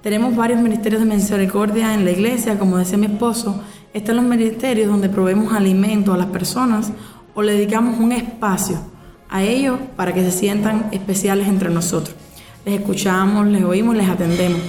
Tenemos 0.00 0.34
varios 0.34 0.62
ministerios 0.62 1.02
de 1.02 1.14
misericordia 1.14 1.92
en 1.92 2.06
la 2.06 2.12
iglesia, 2.12 2.58
como 2.58 2.78
decía 2.78 2.96
mi 2.96 3.08
esposo, 3.08 3.62
están 3.92 4.16
los 4.16 4.24
ministerios 4.24 4.88
donde 4.88 5.10
proveemos 5.10 5.52
alimento 5.52 6.14
a 6.14 6.16
las 6.16 6.28
personas 6.28 6.92
o 7.34 7.42
le 7.42 7.52
dedicamos 7.52 8.00
un 8.00 8.12
espacio 8.12 8.87
a 9.28 9.42
ellos 9.42 9.78
para 9.96 10.12
que 10.12 10.22
se 10.22 10.30
sientan 10.30 10.88
especiales 10.92 11.48
entre 11.48 11.70
nosotros. 11.70 12.16
Les 12.64 12.80
escuchamos, 12.80 13.46
les 13.46 13.62
oímos, 13.64 13.96
les 13.96 14.08
atendemos. 14.08 14.60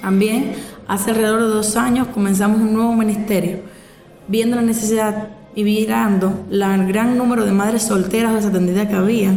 También 0.00 0.52
hace 0.86 1.10
alrededor 1.10 1.42
de 1.42 1.48
dos 1.48 1.76
años 1.76 2.08
comenzamos 2.08 2.60
un 2.60 2.72
nuevo 2.72 2.94
ministerio, 2.94 3.60
viendo 4.28 4.56
la 4.56 4.62
necesidad 4.62 5.28
y 5.54 5.64
mirando 5.64 6.46
el 6.50 6.86
gran 6.86 7.18
número 7.18 7.44
de 7.44 7.52
madres 7.52 7.82
solteras 7.82 8.34
desatendidas 8.34 8.86
que 8.86 8.94
había, 8.94 9.32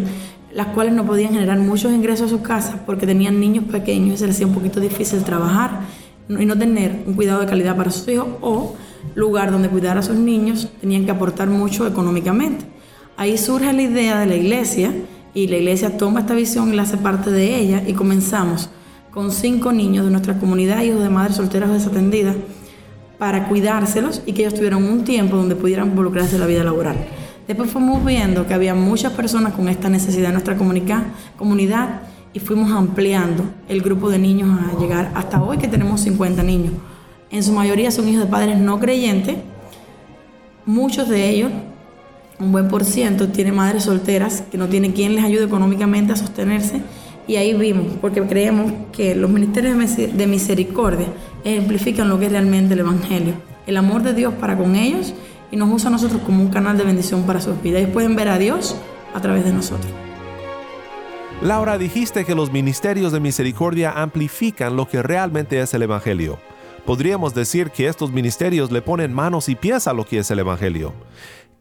las 0.53 0.67
cuales 0.67 0.93
no 0.93 1.05
podían 1.05 1.33
generar 1.33 1.57
muchos 1.59 1.91
ingresos 1.91 2.27
a 2.27 2.29
sus 2.29 2.41
casas 2.41 2.75
porque 2.85 3.07
tenían 3.07 3.39
niños 3.39 3.65
pequeños 3.65 4.15
y 4.15 4.17
se 4.17 4.27
les 4.27 4.35
hacía 4.35 4.47
un 4.47 4.53
poquito 4.53 4.79
difícil 4.79 5.23
trabajar 5.23 5.81
y 6.29 6.45
no 6.45 6.57
tener 6.57 7.03
un 7.07 7.13
cuidado 7.13 7.41
de 7.41 7.47
calidad 7.47 7.75
para 7.75 7.89
sus 7.91 8.07
hijos 8.07 8.27
o 8.41 8.75
lugar 9.15 9.51
donde 9.51 9.69
cuidar 9.69 9.97
a 9.97 10.01
sus 10.01 10.15
niños 10.15 10.69
tenían 10.79 11.05
que 11.05 11.11
aportar 11.11 11.47
mucho 11.49 11.87
económicamente. 11.87 12.65
Ahí 13.17 13.37
surge 13.37 13.71
la 13.73 13.81
idea 13.81 14.19
de 14.19 14.25
la 14.25 14.35
iglesia 14.35 14.93
y 15.33 15.47
la 15.47 15.57
iglesia 15.57 15.97
toma 15.97 16.21
esta 16.21 16.33
visión 16.33 16.73
y 16.73 16.75
la 16.75 16.83
hace 16.83 16.97
parte 16.97 17.31
de 17.31 17.55
ella 17.55 17.83
y 17.85 17.93
comenzamos 17.93 18.69
con 19.11 19.31
cinco 19.31 19.71
niños 19.71 20.05
de 20.05 20.11
nuestra 20.11 20.39
comunidad, 20.39 20.81
hijos 20.81 21.01
de 21.01 21.09
madres 21.09 21.35
solteras 21.35 21.69
o 21.69 21.73
desatendidas, 21.73 22.35
para 23.17 23.47
cuidárselos 23.47 24.23
y 24.25 24.33
que 24.33 24.41
ellos 24.41 24.55
tuvieran 24.55 24.83
un 24.83 25.03
tiempo 25.03 25.35
donde 25.35 25.55
pudieran 25.55 25.89
involucrarse 25.89 26.35
en 26.35 26.41
la 26.41 26.47
vida 26.47 26.63
laboral. 26.63 26.95
Después 27.47 27.69
fuimos 27.69 28.03
viendo 28.03 28.47
que 28.47 28.53
había 28.53 28.73
muchas 28.73 29.13
personas 29.13 29.53
con 29.53 29.67
esta 29.67 29.89
necesidad 29.89 30.27
en 30.27 30.33
nuestra 30.33 30.57
comunidad 30.57 32.01
y 32.33 32.39
fuimos 32.39 32.71
ampliando 32.71 33.43
el 33.67 33.81
grupo 33.81 34.09
de 34.09 34.17
niños 34.17 34.49
a 34.59 34.79
llegar 34.79 35.11
hasta 35.13 35.41
hoy 35.43 35.57
que 35.57 35.67
tenemos 35.67 36.01
50 36.01 36.41
niños. 36.43 36.73
En 37.29 37.43
su 37.43 37.51
mayoría 37.51 37.91
son 37.91 38.07
hijos 38.07 38.23
de 38.23 38.29
padres 38.29 38.57
no 38.57 38.79
creyentes, 38.79 39.35
muchos 40.65 41.09
de 41.09 41.29
ellos 41.29 41.51
un 42.41 42.51
buen 42.51 42.67
por 42.67 42.83
ciento 42.83 43.27
tiene 43.29 43.51
madres 43.51 43.83
solteras 43.83 44.43
que 44.51 44.57
no 44.57 44.67
tiene 44.67 44.93
quien 44.93 45.15
les 45.15 45.23
ayude 45.23 45.45
económicamente 45.45 46.13
a 46.13 46.15
sostenerse 46.15 46.81
y 47.27 47.35
ahí 47.35 47.53
vimos, 47.53 47.85
porque 48.01 48.21
creemos 48.23 48.73
que 48.91 49.13
los 49.15 49.29
ministerios 49.29 49.77
de 49.95 50.27
misericordia 50.27 51.07
ejemplifican 51.43 52.09
lo 52.09 52.19
que 52.19 52.25
es 52.25 52.31
realmente 52.31 52.73
el 52.73 52.79
Evangelio, 52.79 53.35
el 53.67 53.77
amor 53.77 54.01
de 54.01 54.13
Dios 54.13 54.33
para 54.33 54.57
con 54.57 54.75
ellos 54.75 55.13
y 55.51 55.55
nos 55.55 55.69
usa 55.69 55.89
a 55.89 55.91
nosotros 55.91 56.21
como 56.25 56.41
un 56.41 56.49
canal 56.49 56.77
de 56.77 56.83
bendición 56.83 57.23
para 57.23 57.39
sus 57.39 57.61
vidas. 57.61 57.81
Ellos 57.81 57.93
pueden 57.93 58.15
ver 58.15 58.27
a 58.27 58.39
Dios 58.39 58.75
a 59.13 59.21
través 59.21 59.45
de 59.45 59.53
nosotros. 59.53 59.91
Laura, 61.41 61.77
dijiste 61.77 62.25
que 62.25 62.35
los 62.35 62.51
ministerios 62.51 63.11
de 63.11 63.19
misericordia 63.19 63.91
amplifican 63.91 64.75
lo 64.75 64.87
que 64.87 65.01
realmente 65.01 65.59
es 65.59 65.73
el 65.73 65.83
Evangelio. 65.83 66.39
Podríamos 66.85 67.35
decir 67.35 67.69
que 67.69 67.87
estos 67.87 68.11
ministerios 68.11 68.71
le 68.71 68.81
ponen 68.81 69.13
manos 69.13 69.49
y 69.49 69.55
pies 69.55 69.87
a 69.87 69.93
lo 69.93 70.05
que 70.05 70.19
es 70.19 70.31
el 70.31 70.39
Evangelio. 70.39 70.93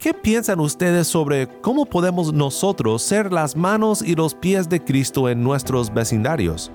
¿Qué 0.00 0.14
piensan 0.14 0.60
ustedes 0.60 1.08
sobre 1.08 1.46
cómo 1.60 1.84
podemos 1.84 2.32
nosotros 2.32 3.02
ser 3.02 3.30
las 3.30 3.54
manos 3.54 4.00
y 4.00 4.14
los 4.14 4.34
pies 4.34 4.66
de 4.70 4.82
Cristo 4.82 5.28
en 5.28 5.44
nuestros 5.44 5.92
vecindarios? 5.92 6.70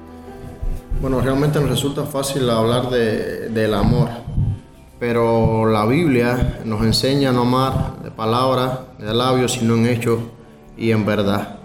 Bueno, 1.02 1.22
realmente 1.22 1.60
nos 1.60 1.72
resulta 1.72 2.04
fácil 2.04 2.48
hablar 2.52 2.92
de, 2.92 3.50
del 3.50 3.74
amor, 3.74 4.10
pero 5.00 5.66
la 5.66 5.88
Biblia 5.88 6.60
nos 6.66 6.84
enseña 6.84 7.32
a 7.32 7.34
no 7.34 7.42
amar 7.42 8.04
de 8.04 8.12
palabra, 8.12 8.90
de 9.00 9.12
labios, 9.12 9.54
sino 9.54 9.74
en 9.74 9.88
hecho 9.88 10.20
y 10.78 10.92
en 10.92 11.04
verdad. 11.04 11.58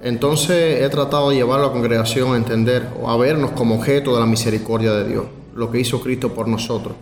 Entonces 0.00 0.84
he 0.84 0.88
tratado 0.88 1.30
de 1.30 1.34
llevar 1.34 1.58
a 1.58 1.64
la 1.64 1.72
congregación 1.72 2.34
a 2.34 2.36
entender 2.36 2.86
o 3.02 3.10
a 3.10 3.16
vernos 3.16 3.50
como 3.50 3.74
objeto 3.74 4.14
de 4.14 4.20
la 4.20 4.26
misericordia 4.26 4.92
de 4.92 5.08
Dios, 5.08 5.24
lo 5.52 5.68
que 5.72 5.80
hizo 5.80 6.00
Cristo 6.00 6.32
por 6.32 6.46
nosotros 6.46 6.94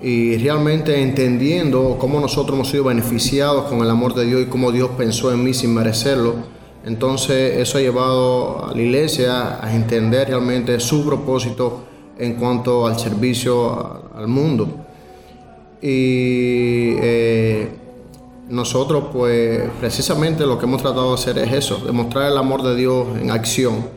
y 0.00 0.36
realmente 0.36 1.00
entendiendo 1.00 1.96
cómo 1.98 2.20
nosotros 2.20 2.54
hemos 2.54 2.68
sido 2.68 2.84
beneficiados 2.84 3.64
con 3.64 3.80
el 3.80 3.90
amor 3.90 4.14
de 4.14 4.26
Dios 4.26 4.42
y 4.42 4.46
cómo 4.46 4.70
Dios 4.70 4.90
pensó 4.96 5.32
en 5.32 5.42
mí 5.42 5.54
sin 5.54 5.74
merecerlo. 5.74 6.34
Entonces 6.84 7.58
eso 7.58 7.78
ha 7.78 7.80
llevado 7.80 8.66
a 8.66 8.74
la 8.74 8.80
iglesia 8.80 9.64
a 9.64 9.74
entender 9.74 10.28
realmente 10.28 10.78
su 10.80 11.04
propósito 11.04 11.84
en 12.18 12.34
cuanto 12.34 12.86
al 12.86 12.98
servicio 12.98 14.10
al 14.14 14.28
mundo. 14.28 14.68
Y 15.80 16.94
eh, 17.00 17.68
nosotros 18.48 19.04
pues 19.12 19.62
precisamente 19.80 20.46
lo 20.46 20.58
que 20.58 20.66
hemos 20.66 20.82
tratado 20.82 21.08
de 21.08 21.14
hacer 21.14 21.38
es 21.38 21.52
eso, 21.52 21.78
demostrar 21.84 22.30
el 22.30 22.38
amor 22.38 22.62
de 22.62 22.76
Dios 22.76 23.06
en 23.20 23.30
acción 23.30 23.95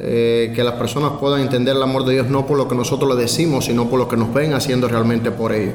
eh, 0.00 0.52
que 0.54 0.64
las 0.64 0.74
personas 0.74 1.12
puedan 1.20 1.40
entender 1.40 1.76
el 1.76 1.82
amor 1.82 2.04
de 2.04 2.14
Dios 2.14 2.28
no 2.28 2.46
por 2.46 2.58
lo 2.58 2.66
que 2.66 2.74
nosotros 2.74 3.14
le 3.14 3.20
decimos, 3.20 3.66
sino 3.66 3.88
por 3.88 4.00
lo 4.00 4.08
que 4.08 4.16
nos 4.16 4.34
ven 4.34 4.52
haciendo 4.52 4.88
realmente 4.88 5.30
por 5.30 5.52
ellos. 5.52 5.74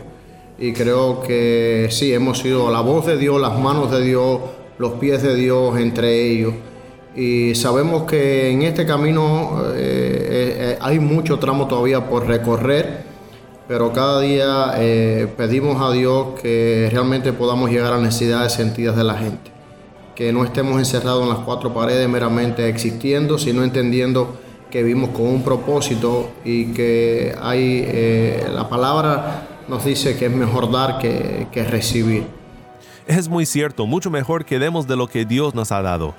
Y 0.57 0.73
creo 0.73 1.21
que 1.21 1.87
sí, 1.89 2.13
hemos 2.13 2.39
sido 2.39 2.69
la 2.69 2.81
voz 2.81 3.05
de 3.05 3.17
Dios, 3.17 3.39
las 3.39 3.57
manos 3.57 3.91
de 3.91 4.01
Dios, 4.01 4.41
los 4.77 4.93
pies 4.93 5.23
de 5.23 5.35
Dios 5.35 5.79
entre 5.79 6.31
ellos. 6.31 6.53
Y 7.15 7.55
sabemos 7.55 8.03
que 8.03 8.51
en 8.51 8.63
este 8.63 8.85
camino 8.85 9.61
eh, 9.73 10.75
eh, 10.75 10.77
hay 10.81 10.99
mucho 10.99 11.39
tramo 11.39 11.67
todavía 11.67 12.09
por 12.09 12.27
recorrer, 12.27 13.03
pero 13.69 13.93
cada 13.93 14.19
día 14.19 14.73
pedimos 15.37 15.81
a 15.81 15.93
Dios 15.93 16.39
que 16.41 16.89
realmente 16.91 17.31
podamos 17.33 17.69
llegar 17.69 17.93
a 17.93 17.95
las 17.97 18.01
necesidades 18.01 18.51
sentidas 18.51 18.97
de 18.97 19.03
la 19.03 19.13
gente 19.13 19.58
que 20.19 20.33
no 20.33 20.43
estemos 20.43 20.77
encerrados 20.77 21.23
en 21.23 21.29
las 21.29 21.37
cuatro 21.45 21.73
paredes 21.73 22.09
meramente 22.09 22.67
existiendo, 22.67 23.37
sino 23.37 23.63
entendiendo 23.63 24.35
que 24.69 24.83
vivimos 24.83 25.11
con 25.11 25.27
un 25.27 25.43
propósito 25.43 26.31
y 26.43 26.73
que 26.73 27.33
hay, 27.41 27.85
eh, 27.87 28.45
la 28.53 28.67
palabra 28.67 29.47
nos 29.69 29.85
dice 29.85 30.17
que 30.17 30.25
es 30.25 30.31
mejor 30.33 30.69
dar 30.69 30.99
que, 30.99 31.47
que 31.53 31.63
recibir. 31.63 32.25
Es 33.07 33.29
muy 33.29 33.45
cierto, 33.45 33.87
mucho 33.87 34.09
mejor 34.09 34.43
que 34.43 34.59
demos 34.59 34.87
de 34.87 34.97
lo 34.97 35.07
que 35.07 35.23
Dios 35.23 35.55
nos 35.55 35.71
ha 35.71 35.81
dado. 35.81 36.13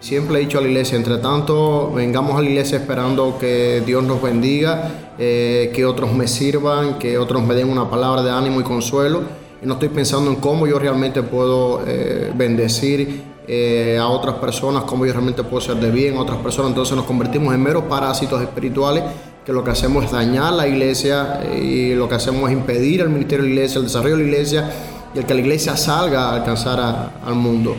Siempre 0.00 0.38
he 0.38 0.40
dicho 0.40 0.56
a 0.56 0.62
la 0.62 0.68
iglesia, 0.68 0.96
entre 0.96 1.18
tanto, 1.18 1.92
vengamos 1.92 2.38
a 2.38 2.40
la 2.40 2.48
iglesia 2.48 2.78
esperando 2.78 3.36
que 3.38 3.82
Dios 3.84 4.02
nos 4.02 4.22
bendiga, 4.22 5.12
eh, 5.18 5.70
que 5.74 5.84
otros 5.84 6.10
me 6.14 6.26
sirvan, 6.26 6.98
que 6.98 7.18
otros 7.18 7.42
me 7.42 7.54
den 7.54 7.68
una 7.68 7.90
palabra 7.90 8.22
de 8.22 8.30
ánimo 8.30 8.62
y 8.62 8.64
consuelo. 8.64 9.24
Y 9.62 9.66
no 9.66 9.74
estoy 9.74 9.90
pensando 9.90 10.30
en 10.30 10.36
cómo 10.36 10.66
yo 10.66 10.78
realmente 10.78 11.22
puedo 11.22 11.84
eh, 11.86 12.32
bendecir 12.34 13.31
eh, 13.48 13.98
a 14.00 14.06
otras 14.08 14.36
personas, 14.36 14.84
cómo 14.84 15.04
yo 15.04 15.12
realmente 15.12 15.42
puedo 15.42 15.60
ser 15.60 15.76
de 15.76 15.90
bien 15.90 16.16
a 16.16 16.20
otras 16.20 16.38
personas. 16.38 16.70
Entonces 16.70 16.96
nos 16.96 17.06
convertimos 17.06 17.52
en 17.54 17.62
meros 17.62 17.84
parásitos 17.84 18.40
espirituales 18.40 19.02
que 19.44 19.52
lo 19.52 19.64
que 19.64 19.70
hacemos 19.70 20.04
es 20.04 20.12
dañar 20.12 20.52
la 20.52 20.68
iglesia 20.68 21.40
y 21.60 21.94
lo 21.94 22.08
que 22.08 22.14
hacemos 22.14 22.48
es 22.50 22.56
impedir 22.56 23.00
el 23.00 23.08
ministerio 23.08 23.42
de 23.42 23.48
la 23.48 23.54
iglesia, 23.54 23.78
el 23.78 23.84
desarrollo 23.84 24.16
de 24.16 24.22
la 24.22 24.28
iglesia 24.28 24.70
y 25.14 25.18
el 25.18 25.26
que 25.26 25.34
la 25.34 25.40
iglesia 25.40 25.76
salga 25.76 26.30
a 26.30 26.34
alcanzar 26.36 27.12
al 27.24 27.34
mundo. 27.34 27.74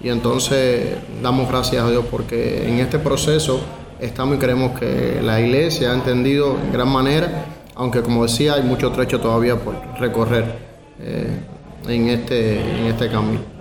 Y 0.00 0.08
entonces 0.10 0.96
damos 1.20 1.48
gracias 1.48 1.82
a 1.82 1.90
Dios 1.90 2.04
porque 2.08 2.68
en 2.68 2.78
este 2.78 3.00
proceso 3.00 3.60
estamos 3.98 4.36
y 4.36 4.38
creemos 4.38 4.78
que 4.78 5.20
la 5.20 5.40
iglesia 5.40 5.90
ha 5.90 5.94
entendido 5.94 6.56
en 6.64 6.72
gran 6.72 6.88
manera, 6.88 7.46
aunque 7.74 8.02
como 8.02 8.22
decía 8.22 8.54
hay 8.54 8.62
mucho 8.62 8.92
trecho 8.92 9.18
todavía 9.20 9.56
por 9.56 9.74
recorrer 9.98 10.44
eh, 11.00 11.40
en, 11.88 12.08
este, 12.08 12.60
en 12.60 12.86
este 12.86 13.10
camino. 13.10 13.57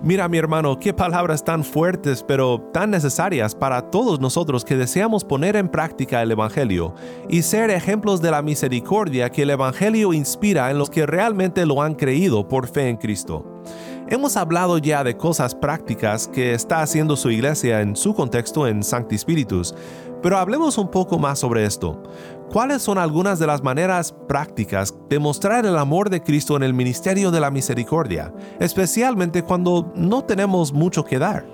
Mira 0.00 0.28
mi 0.28 0.38
hermano, 0.38 0.78
qué 0.78 0.94
palabras 0.94 1.42
tan 1.42 1.64
fuertes 1.64 2.22
pero 2.22 2.60
tan 2.72 2.90
necesarias 2.90 3.56
para 3.56 3.90
todos 3.90 4.20
nosotros 4.20 4.64
que 4.64 4.76
deseamos 4.76 5.24
poner 5.24 5.56
en 5.56 5.68
práctica 5.68 6.22
el 6.22 6.30
Evangelio 6.30 6.94
y 7.28 7.42
ser 7.42 7.70
ejemplos 7.70 8.22
de 8.22 8.30
la 8.30 8.40
misericordia 8.40 9.28
que 9.30 9.42
el 9.42 9.50
Evangelio 9.50 10.12
inspira 10.12 10.70
en 10.70 10.78
los 10.78 10.88
que 10.88 11.04
realmente 11.04 11.66
lo 11.66 11.82
han 11.82 11.96
creído 11.96 12.46
por 12.46 12.68
fe 12.68 12.88
en 12.88 12.96
Cristo. 12.96 13.44
Hemos 14.08 14.36
hablado 14.36 14.78
ya 14.78 15.02
de 15.02 15.16
cosas 15.16 15.56
prácticas 15.56 16.28
que 16.28 16.54
está 16.54 16.80
haciendo 16.80 17.16
su 17.16 17.32
iglesia 17.32 17.80
en 17.80 17.96
su 17.96 18.14
contexto 18.14 18.68
en 18.68 18.84
Sancti 18.84 19.18
Spiritus, 19.18 19.74
pero 20.22 20.38
hablemos 20.38 20.78
un 20.78 20.90
poco 20.90 21.18
más 21.18 21.40
sobre 21.40 21.64
esto. 21.64 22.00
¿Cuáles 22.52 22.80
son 22.80 22.96
algunas 22.96 23.38
de 23.38 23.46
las 23.46 23.62
maneras 23.62 24.14
prácticas 24.26 24.94
de 25.10 25.18
mostrar 25.18 25.66
el 25.66 25.76
amor 25.76 26.08
de 26.08 26.22
Cristo 26.22 26.56
en 26.56 26.62
el 26.62 26.72
ministerio 26.72 27.30
de 27.30 27.40
la 27.40 27.50
misericordia, 27.50 28.32
especialmente 28.58 29.42
cuando 29.42 29.92
no 29.94 30.24
tenemos 30.24 30.72
mucho 30.72 31.04
que 31.04 31.18
dar? 31.18 31.44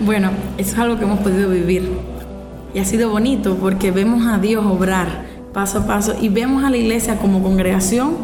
Bueno, 0.00 0.28
eso 0.58 0.72
es 0.72 0.78
algo 0.78 0.98
que 0.98 1.04
hemos 1.04 1.20
podido 1.20 1.48
vivir. 1.48 1.90
Y 2.74 2.80
ha 2.80 2.84
sido 2.84 3.08
bonito 3.08 3.56
porque 3.56 3.90
vemos 3.92 4.26
a 4.26 4.36
Dios 4.36 4.62
obrar 4.66 5.24
paso 5.54 5.78
a 5.78 5.86
paso 5.86 6.14
y 6.20 6.28
vemos 6.28 6.62
a 6.62 6.68
la 6.68 6.76
iglesia 6.76 7.16
como 7.18 7.42
congregación, 7.42 8.14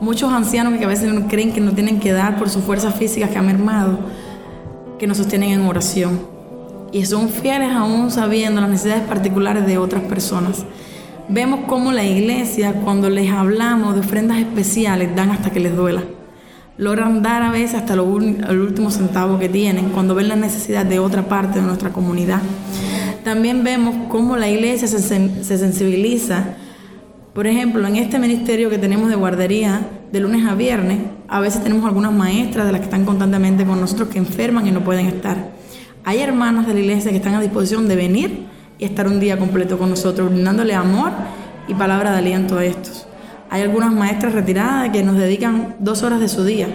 muchos 0.00 0.30
ancianos 0.30 0.78
que 0.78 0.84
a 0.84 0.88
veces 0.88 1.10
creen 1.30 1.54
que 1.54 1.62
no 1.62 1.72
tienen 1.72 1.98
que 1.98 2.12
dar 2.12 2.38
por 2.38 2.50
sus 2.50 2.62
fuerzas 2.62 2.94
físicas 2.94 3.30
que 3.30 3.38
han 3.38 3.46
mermado, 3.46 3.98
que 4.98 5.06
nos 5.06 5.16
sostienen 5.16 5.48
en 5.48 5.62
oración 5.62 6.37
y 6.92 7.04
son 7.04 7.28
fieles 7.28 7.70
aún 7.72 8.10
sabiendo 8.10 8.60
las 8.60 8.70
necesidades 8.70 9.06
particulares 9.06 9.66
de 9.66 9.78
otras 9.78 10.02
personas. 10.02 10.64
Vemos 11.28 11.60
cómo 11.66 11.92
la 11.92 12.04
iglesia, 12.04 12.72
cuando 12.84 13.10
les 13.10 13.30
hablamos 13.30 13.94
de 13.94 14.00
ofrendas 14.00 14.38
especiales, 14.38 15.14
dan 15.14 15.30
hasta 15.30 15.50
que 15.50 15.60
les 15.60 15.76
duela. 15.76 16.02
Logran 16.78 17.22
dar 17.22 17.42
a 17.42 17.50
veces 17.50 17.74
hasta 17.74 17.94
el 17.94 18.00
último 18.00 18.90
centavo 18.90 19.38
que 19.38 19.48
tienen 19.48 19.90
cuando 19.90 20.14
ven 20.14 20.28
la 20.28 20.36
necesidad 20.36 20.86
de 20.86 20.98
otra 20.98 21.28
parte 21.28 21.60
de 21.60 21.66
nuestra 21.66 21.90
comunidad. 21.90 22.40
También 23.24 23.62
vemos 23.62 23.94
cómo 24.08 24.36
la 24.36 24.48
iglesia 24.48 24.88
se, 24.88 24.98
se 24.98 25.58
sensibiliza. 25.58 26.54
Por 27.34 27.46
ejemplo, 27.46 27.86
en 27.86 27.96
este 27.96 28.18
ministerio 28.18 28.70
que 28.70 28.78
tenemos 28.78 29.10
de 29.10 29.16
guardería, 29.16 29.82
de 30.10 30.20
lunes 30.20 30.46
a 30.46 30.54
viernes, 30.54 30.98
a 31.28 31.40
veces 31.40 31.62
tenemos 31.62 31.84
algunas 31.84 32.12
maestras 32.12 32.64
de 32.64 32.72
las 32.72 32.80
que 32.80 32.86
están 32.86 33.04
constantemente 33.04 33.66
con 33.66 33.80
nosotros 33.80 34.08
que 34.08 34.18
enferman 34.18 34.66
y 34.66 34.70
no 34.70 34.80
pueden 34.80 35.06
estar. 35.06 35.57
Hay 36.08 36.20
hermanas 36.20 36.66
de 36.66 36.72
la 36.72 36.80
iglesia 36.80 37.10
que 37.10 37.18
están 37.18 37.34
a 37.34 37.40
disposición 37.42 37.86
de 37.86 37.94
venir 37.94 38.46
y 38.78 38.86
estar 38.86 39.06
un 39.06 39.20
día 39.20 39.38
completo 39.38 39.76
con 39.76 39.90
nosotros, 39.90 40.30
brindándole 40.30 40.74
amor 40.74 41.12
y 41.68 41.74
palabra 41.74 42.12
de 42.12 42.16
aliento 42.16 42.56
a 42.56 42.64
estos. 42.64 43.06
Hay 43.50 43.60
algunas 43.60 43.92
maestras 43.92 44.32
retiradas 44.32 44.88
que 44.88 45.02
nos 45.02 45.18
dedican 45.18 45.76
dos 45.80 46.02
horas 46.02 46.18
de 46.20 46.28
su 46.28 46.46
día 46.46 46.66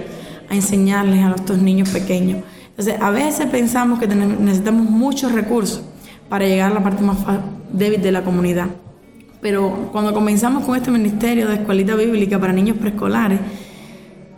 a 0.52 0.54
enseñarles 0.54 1.26
a 1.26 1.32
estos 1.32 1.58
niños 1.58 1.90
pequeños. 1.90 2.44
Entonces, 2.70 2.94
a 3.02 3.10
veces 3.10 3.48
pensamos 3.48 3.98
que 3.98 4.06
necesitamos 4.06 4.88
muchos 4.88 5.32
recursos 5.32 5.82
para 6.30 6.46
llegar 6.46 6.72
a 6.72 6.76
la 6.76 6.84
parte 6.84 7.02
más 7.02 7.18
débil 7.72 8.04
de 8.04 8.12
la 8.12 8.24
comunidad. 8.24 8.68
Pero 9.42 9.90
cuando 9.92 10.14
comenzamos 10.14 10.64
con 10.64 10.76
este 10.76 10.92
ministerio 10.92 11.48
de 11.48 11.56
escuelita 11.56 11.96
bíblica 11.96 12.38
para 12.38 12.54
niños 12.54 12.78
preescolares, 12.78 13.40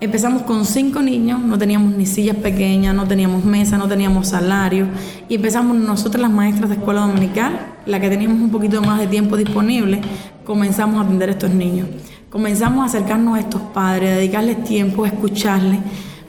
Empezamos 0.01 0.41
con 0.41 0.65
cinco 0.65 1.01
niños, 1.01 1.39
no 1.39 1.57
teníamos 1.57 1.93
ni 1.95 2.05
sillas 2.05 2.35
pequeñas, 2.35 2.93
no 2.93 3.07
teníamos 3.07 3.45
mesa, 3.45 3.77
no 3.77 3.87
teníamos 3.87 4.27
salario. 4.27 4.87
Y 5.29 5.35
empezamos 5.35 5.77
nosotras 5.77 6.21
las 6.21 6.31
maestras 6.31 6.69
de 6.69 6.75
escuela 6.75 6.99
dominical, 7.01 7.75
la 7.85 8.01
que 8.01 8.09
teníamos 8.09 8.41
un 8.41 8.49
poquito 8.49 8.81
más 8.81 8.99
de 8.99 9.07
tiempo 9.07 9.37
disponible, 9.37 10.01
comenzamos 10.43 10.97
a 10.97 11.05
atender 11.05 11.29
a 11.29 11.31
estos 11.31 11.51
niños. 11.51 11.87
Comenzamos 12.29 12.83
a 12.83 12.87
acercarnos 12.87 13.37
a 13.37 13.39
estos 13.39 13.61
padres, 13.61 14.11
a 14.11 14.15
dedicarles 14.17 14.65
tiempo, 14.65 15.05
a 15.05 15.07
escucharles. 15.07 15.79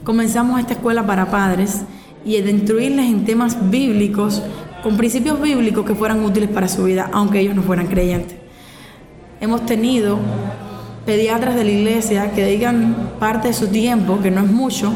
Comenzamos 0.05 0.61
esta 0.61 0.71
escuela 0.71 1.05
para 1.05 1.29
padres 1.29 1.81
y 2.25 2.37
a 2.37 2.49
instruirles 2.49 3.07
en 3.07 3.25
temas 3.25 3.69
bíblicos, 3.69 4.41
con 4.81 4.95
principios 4.95 5.41
bíblicos 5.41 5.85
que 5.85 5.93
fueran 5.93 6.23
útiles 6.23 6.49
para 6.49 6.69
su 6.69 6.85
vida, 6.85 7.09
aunque 7.11 7.41
ellos 7.41 7.53
no 7.53 7.63
fueran 7.63 7.87
creyentes. 7.87 8.37
Hemos 9.41 9.65
tenido 9.65 10.19
pediatras 11.07 11.55
de 11.55 11.63
la 11.63 11.71
iglesia 11.71 12.33
que 12.33 12.43
dedican 12.43 13.13
parte 13.17 13.47
de 13.47 13.53
su 13.53 13.67
tiempo, 13.67 14.19
que 14.21 14.29
no 14.29 14.43
es 14.43 14.51
mucho, 14.51 14.91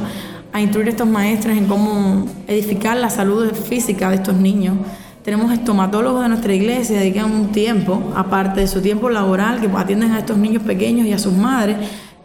a 0.51 0.59
instruir 0.59 0.87
a 0.87 0.89
estos 0.91 1.07
maestros 1.07 1.57
en 1.57 1.67
cómo 1.67 2.27
edificar 2.49 2.97
la 2.97 3.09
salud 3.09 3.49
física 3.53 4.09
de 4.09 4.17
estos 4.17 4.35
niños. 4.35 4.75
Tenemos 5.23 5.53
estomatólogos 5.53 6.23
de 6.23 6.27
nuestra 6.27 6.53
iglesia 6.53 6.97
que 6.97 7.05
dedican 7.05 7.31
un 7.31 7.53
tiempo, 7.53 8.11
aparte 8.13 8.59
de 8.59 8.67
su 8.67 8.81
tiempo 8.81 9.09
laboral, 9.09 9.61
que 9.61 9.67
atienden 9.67 10.11
a 10.11 10.19
estos 10.19 10.37
niños 10.37 10.63
pequeños 10.63 11.07
y 11.07 11.13
a 11.13 11.17
sus 11.17 11.31
madres, 11.31 11.77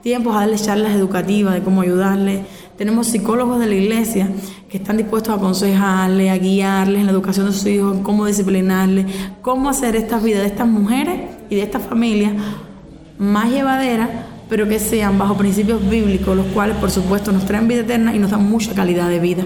tiempos 0.02 0.34
a 0.34 0.40
darles 0.40 0.64
charlas 0.64 0.92
educativas 0.92 1.54
de 1.54 1.62
cómo 1.62 1.82
ayudarles. 1.82 2.40
Tenemos 2.76 3.06
psicólogos 3.06 3.60
de 3.60 3.68
la 3.68 3.74
iglesia 3.76 4.28
que 4.68 4.78
están 4.78 4.96
dispuestos 4.96 5.32
a 5.32 5.36
aconsejarles, 5.36 6.32
a 6.32 6.38
guiarles 6.38 7.02
en 7.02 7.06
la 7.06 7.12
educación 7.12 7.46
de 7.46 7.52
sus 7.52 7.66
hijos, 7.66 7.98
cómo 8.02 8.26
disciplinarles, 8.26 9.06
cómo 9.42 9.68
hacer 9.68 9.94
esta 9.94 10.18
vida 10.18 10.40
de 10.40 10.46
estas 10.46 10.66
mujeres 10.66 11.20
y 11.48 11.54
de 11.54 11.62
estas 11.62 11.82
familias 11.82 12.32
más 13.18 13.50
llevadera, 13.50 14.26
pero 14.48 14.68
que 14.68 14.78
sean 14.78 15.18
bajo 15.18 15.36
principios 15.36 15.88
bíblicos, 15.88 16.36
los 16.36 16.46
cuales 16.46 16.76
por 16.76 16.90
supuesto 16.90 17.32
nos 17.32 17.46
traen 17.46 17.68
vida 17.68 17.80
eterna 17.80 18.14
y 18.14 18.18
nos 18.18 18.30
dan 18.30 18.48
mucha 18.48 18.74
calidad 18.74 19.08
de 19.08 19.18
vida. 19.18 19.44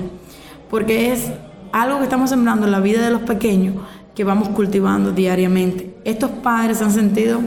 Porque 0.68 1.12
es 1.12 1.30
algo 1.72 1.98
que 1.98 2.04
estamos 2.04 2.30
sembrando 2.30 2.66
en 2.66 2.72
la 2.72 2.80
vida 2.80 3.02
de 3.02 3.10
los 3.10 3.22
pequeños 3.22 3.74
que 4.14 4.24
vamos 4.24 4.48
cultivando 4.50 5.12
diariamente. 5.12 5.94
Estos 6.04 6.30
padres 6.30 6.78
se 6.78 6.84
han 6.84 6.92
sentido 6.92 7.40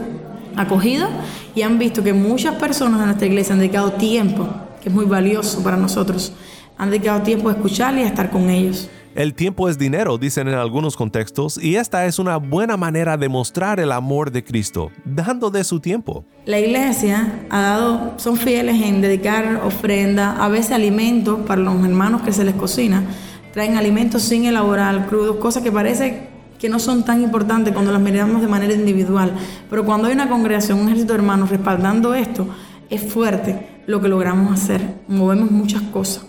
acogidos 0.56 1.10
y 1.54 1.62
han 1.62 1.78
visto 1.78 2.02
que 2.02 2.12
muchas 2.12 2.54
personas 2.56 3.00
de 3.00 3.06
nuestra 3.06 3.26
iglesia 3.26 3.52
han 3.52 3.60
dedicado 3.60 3.92
tiempo, 3.92 4.48
que 4.82 4.88
es 4.88 4.94
muy 4.94 5.04
valioso 5.04 5.62
para 5.62 5.76
nosotros, 5.76 6.32
han 6.76 6.90
dedicado 6.90 7.22
tiempo 7.22 7.48
a 7.48 7.52
escucharles 7.52 8.02
y 8.02 8.04
a 8.04 8.08
estar 8.08 8.30
con 8.30 8.50
ellos. 8.50 8.88
El 9.14 9.34
tiempo 9.34 9.68
es 9.68 9.78
dinero, 9.78 10.18
dicen 10.18 10.48
en 10.48 10.54
algunos 10.54 10.96
contextos, 10.96 11.62
y 11.62 11.76
esta 11.76 12.04
es 12.06 12.18
una 12.18 12.36
buena 12.38 12.76
manera 12.76 13.16
de 13.16 13.28
mostrar 13.28 13.78
el 13.78 13.92
amor 13.92 14.32
de 14.32 14.42
Cristo, 14.42 14.90
dando 15.04 15.50
de 15.50 15.62
su 15.62 15.78
tiempo. 15.78 16.24
La 16.46 16.58
iglesia 16.58 17.44
ha 17.48 17.60
dado, 17.60 18.14
son 18.16 18.36
fieles 18.36 18.82
en 18.82 19.00
dedicar 19.00 19.60
ofrenda, 19.64 20.44
a 20.44 20.48
veces 20.48 20.72
alimentos 20.72 21.38
para 21.46 21.60
los 21.60 21.76
hermanos 21.84 22.22
que 22.22 22.32
se 22.32 22.42
les 22.42 22.56
cocina. 22.56 23.04
Traen 23.52 23.76
alimentos 23.76 24.20
sin 24.22 24.46
elaborar, 24.46 25.06
crudos, 25.06 25.36
cosas 25.36 25.62
que 25.62 25.70
parece 25.70 26.26
que 26.58 26.68
no 26.68 26.80
son 26.80 27.04
tan 27.04 27.22
importantes 27.22 27.72
cuando 27.72 27.92
las 27.92 28.00
miramos 28.00 28.42
de 28.42 28.48
manera 28.48 28.74
individual. 28.74 29.32
Pero 29.70 29.84
cuando 29.84 30.08
hay 30.08 30.14
una 30.14 30.28
congregación, 30.28 30.80
un 30.80 30.88
ejército 30.88 31.12
de 31.12 31.20
hermanos 31.20 31.50
respaldando 31.50 32.16
esto, 32.16 32.48
es 32.90 33.00
fuerte 33.00 33.80
lo 33.86 34.00
que 34.00 34.08
logramos 34.08 34.52
hacer. 34.52 34.80
Movemos 35.06 35.52
muchas 35.52 35.82
cosas 35.82 36.26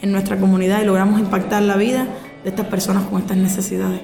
en 0.00 0.12
nuestra 0.12 0.38
comunidad 0.38 0.82
y 0.82 0.86
logramos 0.86 1.20
impactar 1.20 1.62
la 1.62 1.76
vida 1.76 2.06
de 2.42 2.50
estas 2.50 2.66
personas 2.66 3.04
con 3.04 3.20
estas 3.20 3.36
necesidades. 3.36 4.00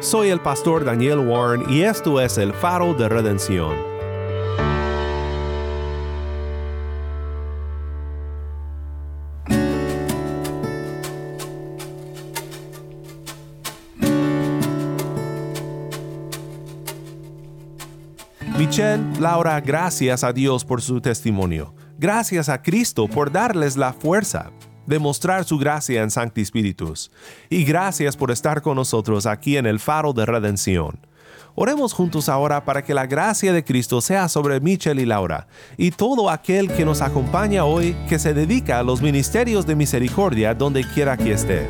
Soy 0.00 0.28
el 0.28 0.40
pastor 0.40 0.84
Daniel 0.84 1.18
Warren 1.18 1.64
y 1.68 1.82
esto 1.82 2.20
es 2.20 2.38
el 2.38 2.52
faro 2.52 2.94
de 2.94 3.08
redención. 3.08 3.95
Michelle, 18.58 19.04
Laura, 19.20 19.60
gracias 19.60 20.24
a 20.24 20.32
Dios 20.32 20.64
por 20.64 20.80
su 20.80 20.98
testimonio. 21.02 21.74
Gracias 21.98 22.48
a 22.48 22.62
Cristo 22.62 23.06
por 23.06 23.30
darles 23.30 23.76
la 23.76 23.92
fuerza. 23.92 24.50
demostrar 24.86 25.44
su 25.44 25.58
gracia 25.58 26.02
en 26.02 26.12
Sancti 26.12 26.44
Spiritus. 26.44 27.10
Y 27.50 27.64
gracias 27.64 28.16
por 28.16 28.30
estar 28.30 28.62
con 28.62 28.76
nosotros 28.76 29.26
aquí 29.26 29.56
en 29.56 29.66
el 29.66 29.80
Faro 29.80 30.12
de 30.12 30.24
Redención. 30.24 31.00
Oremos 31.56 31.92
juntos 31.92 32.28
ahora 32.28 32.64
para 32.64 32.84
que 32.84 32.94
la 32.94 33.06
gracia 33.06 33.52
de 33.52 33.64
Cristo 33.64 34.00
sea 34.00 34.28
sobre 34.28 34.60
Michel 34.60 35.00
y 35.00 35.04
Laura 35.04 35.48
y 35.76 35.90
todo 35.90 36.30
aquel 36.30 36.70
que 36.70 36.84
nos 36.84 37.00
acompaña 37.02 37.64
hoy 37.64 37.96
que 38.08 38.20
se 38.20 38.32
dedica 38.32 38.78
a 38.78 38.84
los 38.84 39.02
ministerios 39.02 39.66
de 39.66 39.74
misericordia 39.74 40.54
donde 40.54 40.84
quiera 40.94 41.16
que 41.16 41.32
esté. 41.32 41.66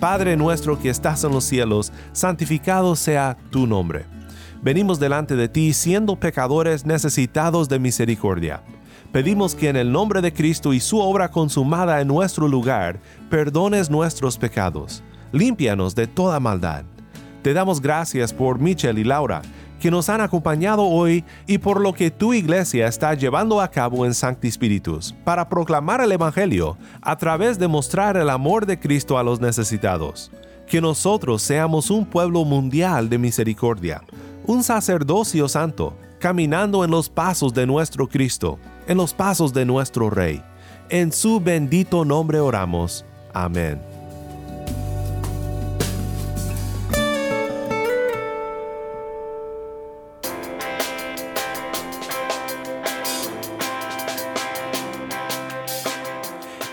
Padre 0.00 0.36
nuestro 0.36 0.78
que 0.78 0.88
estás 0.88 1.22
en 1.24 1.32
los 1.32 1.44
cielos, 1.44 1.92
santificado 2.12 2.96
sea 2.96 3.36
tu 3.50 3.66
nombre. 3.66 4.06
Venimos 4.62 4.98
delante 4.98 5.36
de 5.36 5.48
ti 5.48 5.72
siendo 5.72 6.16
pecadores 6.16 6.84
necesitados 6.84 7.68
de 7.68 7.78
misericordia. 7.78 8.62
Pedimos 9.12 9.54
que 9.54 9.68
en 9.68 9.76
el 9.76 9.92
nombre 9.92 10.20
de 10.22 10.32
Cristo 10.32 10.72
y 10.72 10.80
su 10.80 10.98
obra 10.98 11.30
consumada 11.30 12.00
en 12.00 12.08
nuestro 12.08 12.48
lugar, 12.48 12.98
perdones 13.28 13.90
nuestros 13.90 14.38
pecados 14.38 15.02
límpianos 15.32 15.94
de 15.94 16.06
toda 16.06 16.40
maldad. 16.40 16.84
Te 17.42 17.54
damos 17.54 17.80
gracias 17.80 18.32
por 18.34 18.58
Michel 18.58 18.98
y 18.98 19.04
Laura, 19.04 19.42
que 19.80 19.90
nos 19.90 20.08
han 20.08 20.20
acompañado 20.20 20.84
hoy 20.84 21.24
y 21.46 21.58
por 21.58 21.80
lo 21.80 21.92
que 21.92 22.10
tu 22.10 22.32
iglesia 22.34 22.86
está 22.86 23.14
llevando 23.14 23.60
a 23.60 23.68
cabo 23.68 24.06
en 24.06 24.14
Sancti 24.14 24.50
Spiritus 24.50 25.14
para 25.24 25.48
proclamar 25.48 26.00
el 26.02 26.12
Evangelio 26.12 26.76
a 27.00 27.16
través 27.16 27.58
de 27.58 27.66
mostrar 27.66 28.16
el 28.16 28.30
amor 28.30 28.66
de 28.66 28.78
Cristo 28.78 29.18
a 29.18 29.24
los 29.24 29.40
necesitados. 29.40 30.30
Que 30.68 30.80
nosotros 30.80 31.42
seamos 31.42 31.90
un 31.90 32.06
pueblo 32.06 32.44
mundial 32.44 33.08
de 33.08 33.18
misericordia, 33.18 34.02
un 34.46 34.62
sacerdocio 34.62 35.48
santo, 35.48 35.96
caminando 36.20 36.84
en 36.84 36.90
los 36.90 37.08
pasos 37.08 37.52
de 37.54 37.66
nuestro 37.66 38.06
Cristo, 38.06 38.58
en 38.86 38.98
los 38.98 39.14
pasos 39.14 39.52
de 39.52 39.64
nuestro 39.64 40.10
Rey. 40.10 40.42
En 40.90 41.10
su 41.10 41.40
bendito 41.40 42.04
nombre 42.04 42.38
oramos. 42.38 43.04
Amén. 43.32 43.89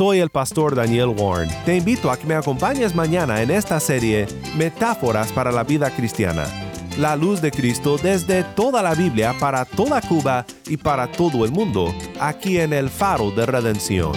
Soy 0.00 0.20
el 0.20 0.30
pastor 0.30 0.74
Daniel 0.74 1.08
Warren. 1.08 1.50
Te 1.66 1.76
invito 1.76 2.10
a 2.10 2.16
que 2.16 2.26
me 2.26 2.34
acompañes 2.34 2.94
mañana 2.94 3.42
en 3.42 3.50
esta 3.50 3.78
serie 3.78 4.26
Metáforas 4.56 5.30
para 5.30 5.52
la 5.52 5.62
vida 5.62 5.94
cristiana. 5.94 6.46
La 6.98 7.16
luz 7.16 7.42
de 7.42 7.50
Cristo 7.50 7.98
desde 7.98 8.42
toda 8.42 8.82
la 8.82 8.94
Biblia 8.94 9.34
para 9.38 9.66
toda 9.66 10.00
Cuba 10.00 10.46
y 10.66 10.78
para 10.78 11.12
todo 11.12 11.44
el 11.44 11.52
mundo, 11.52 11.94
aquí 12.18 12.58
en 12.58 12.72
el 12.72 12.88
Faro 12.88 13.30
de 13.30 13.44
Redención. 13.44 14.12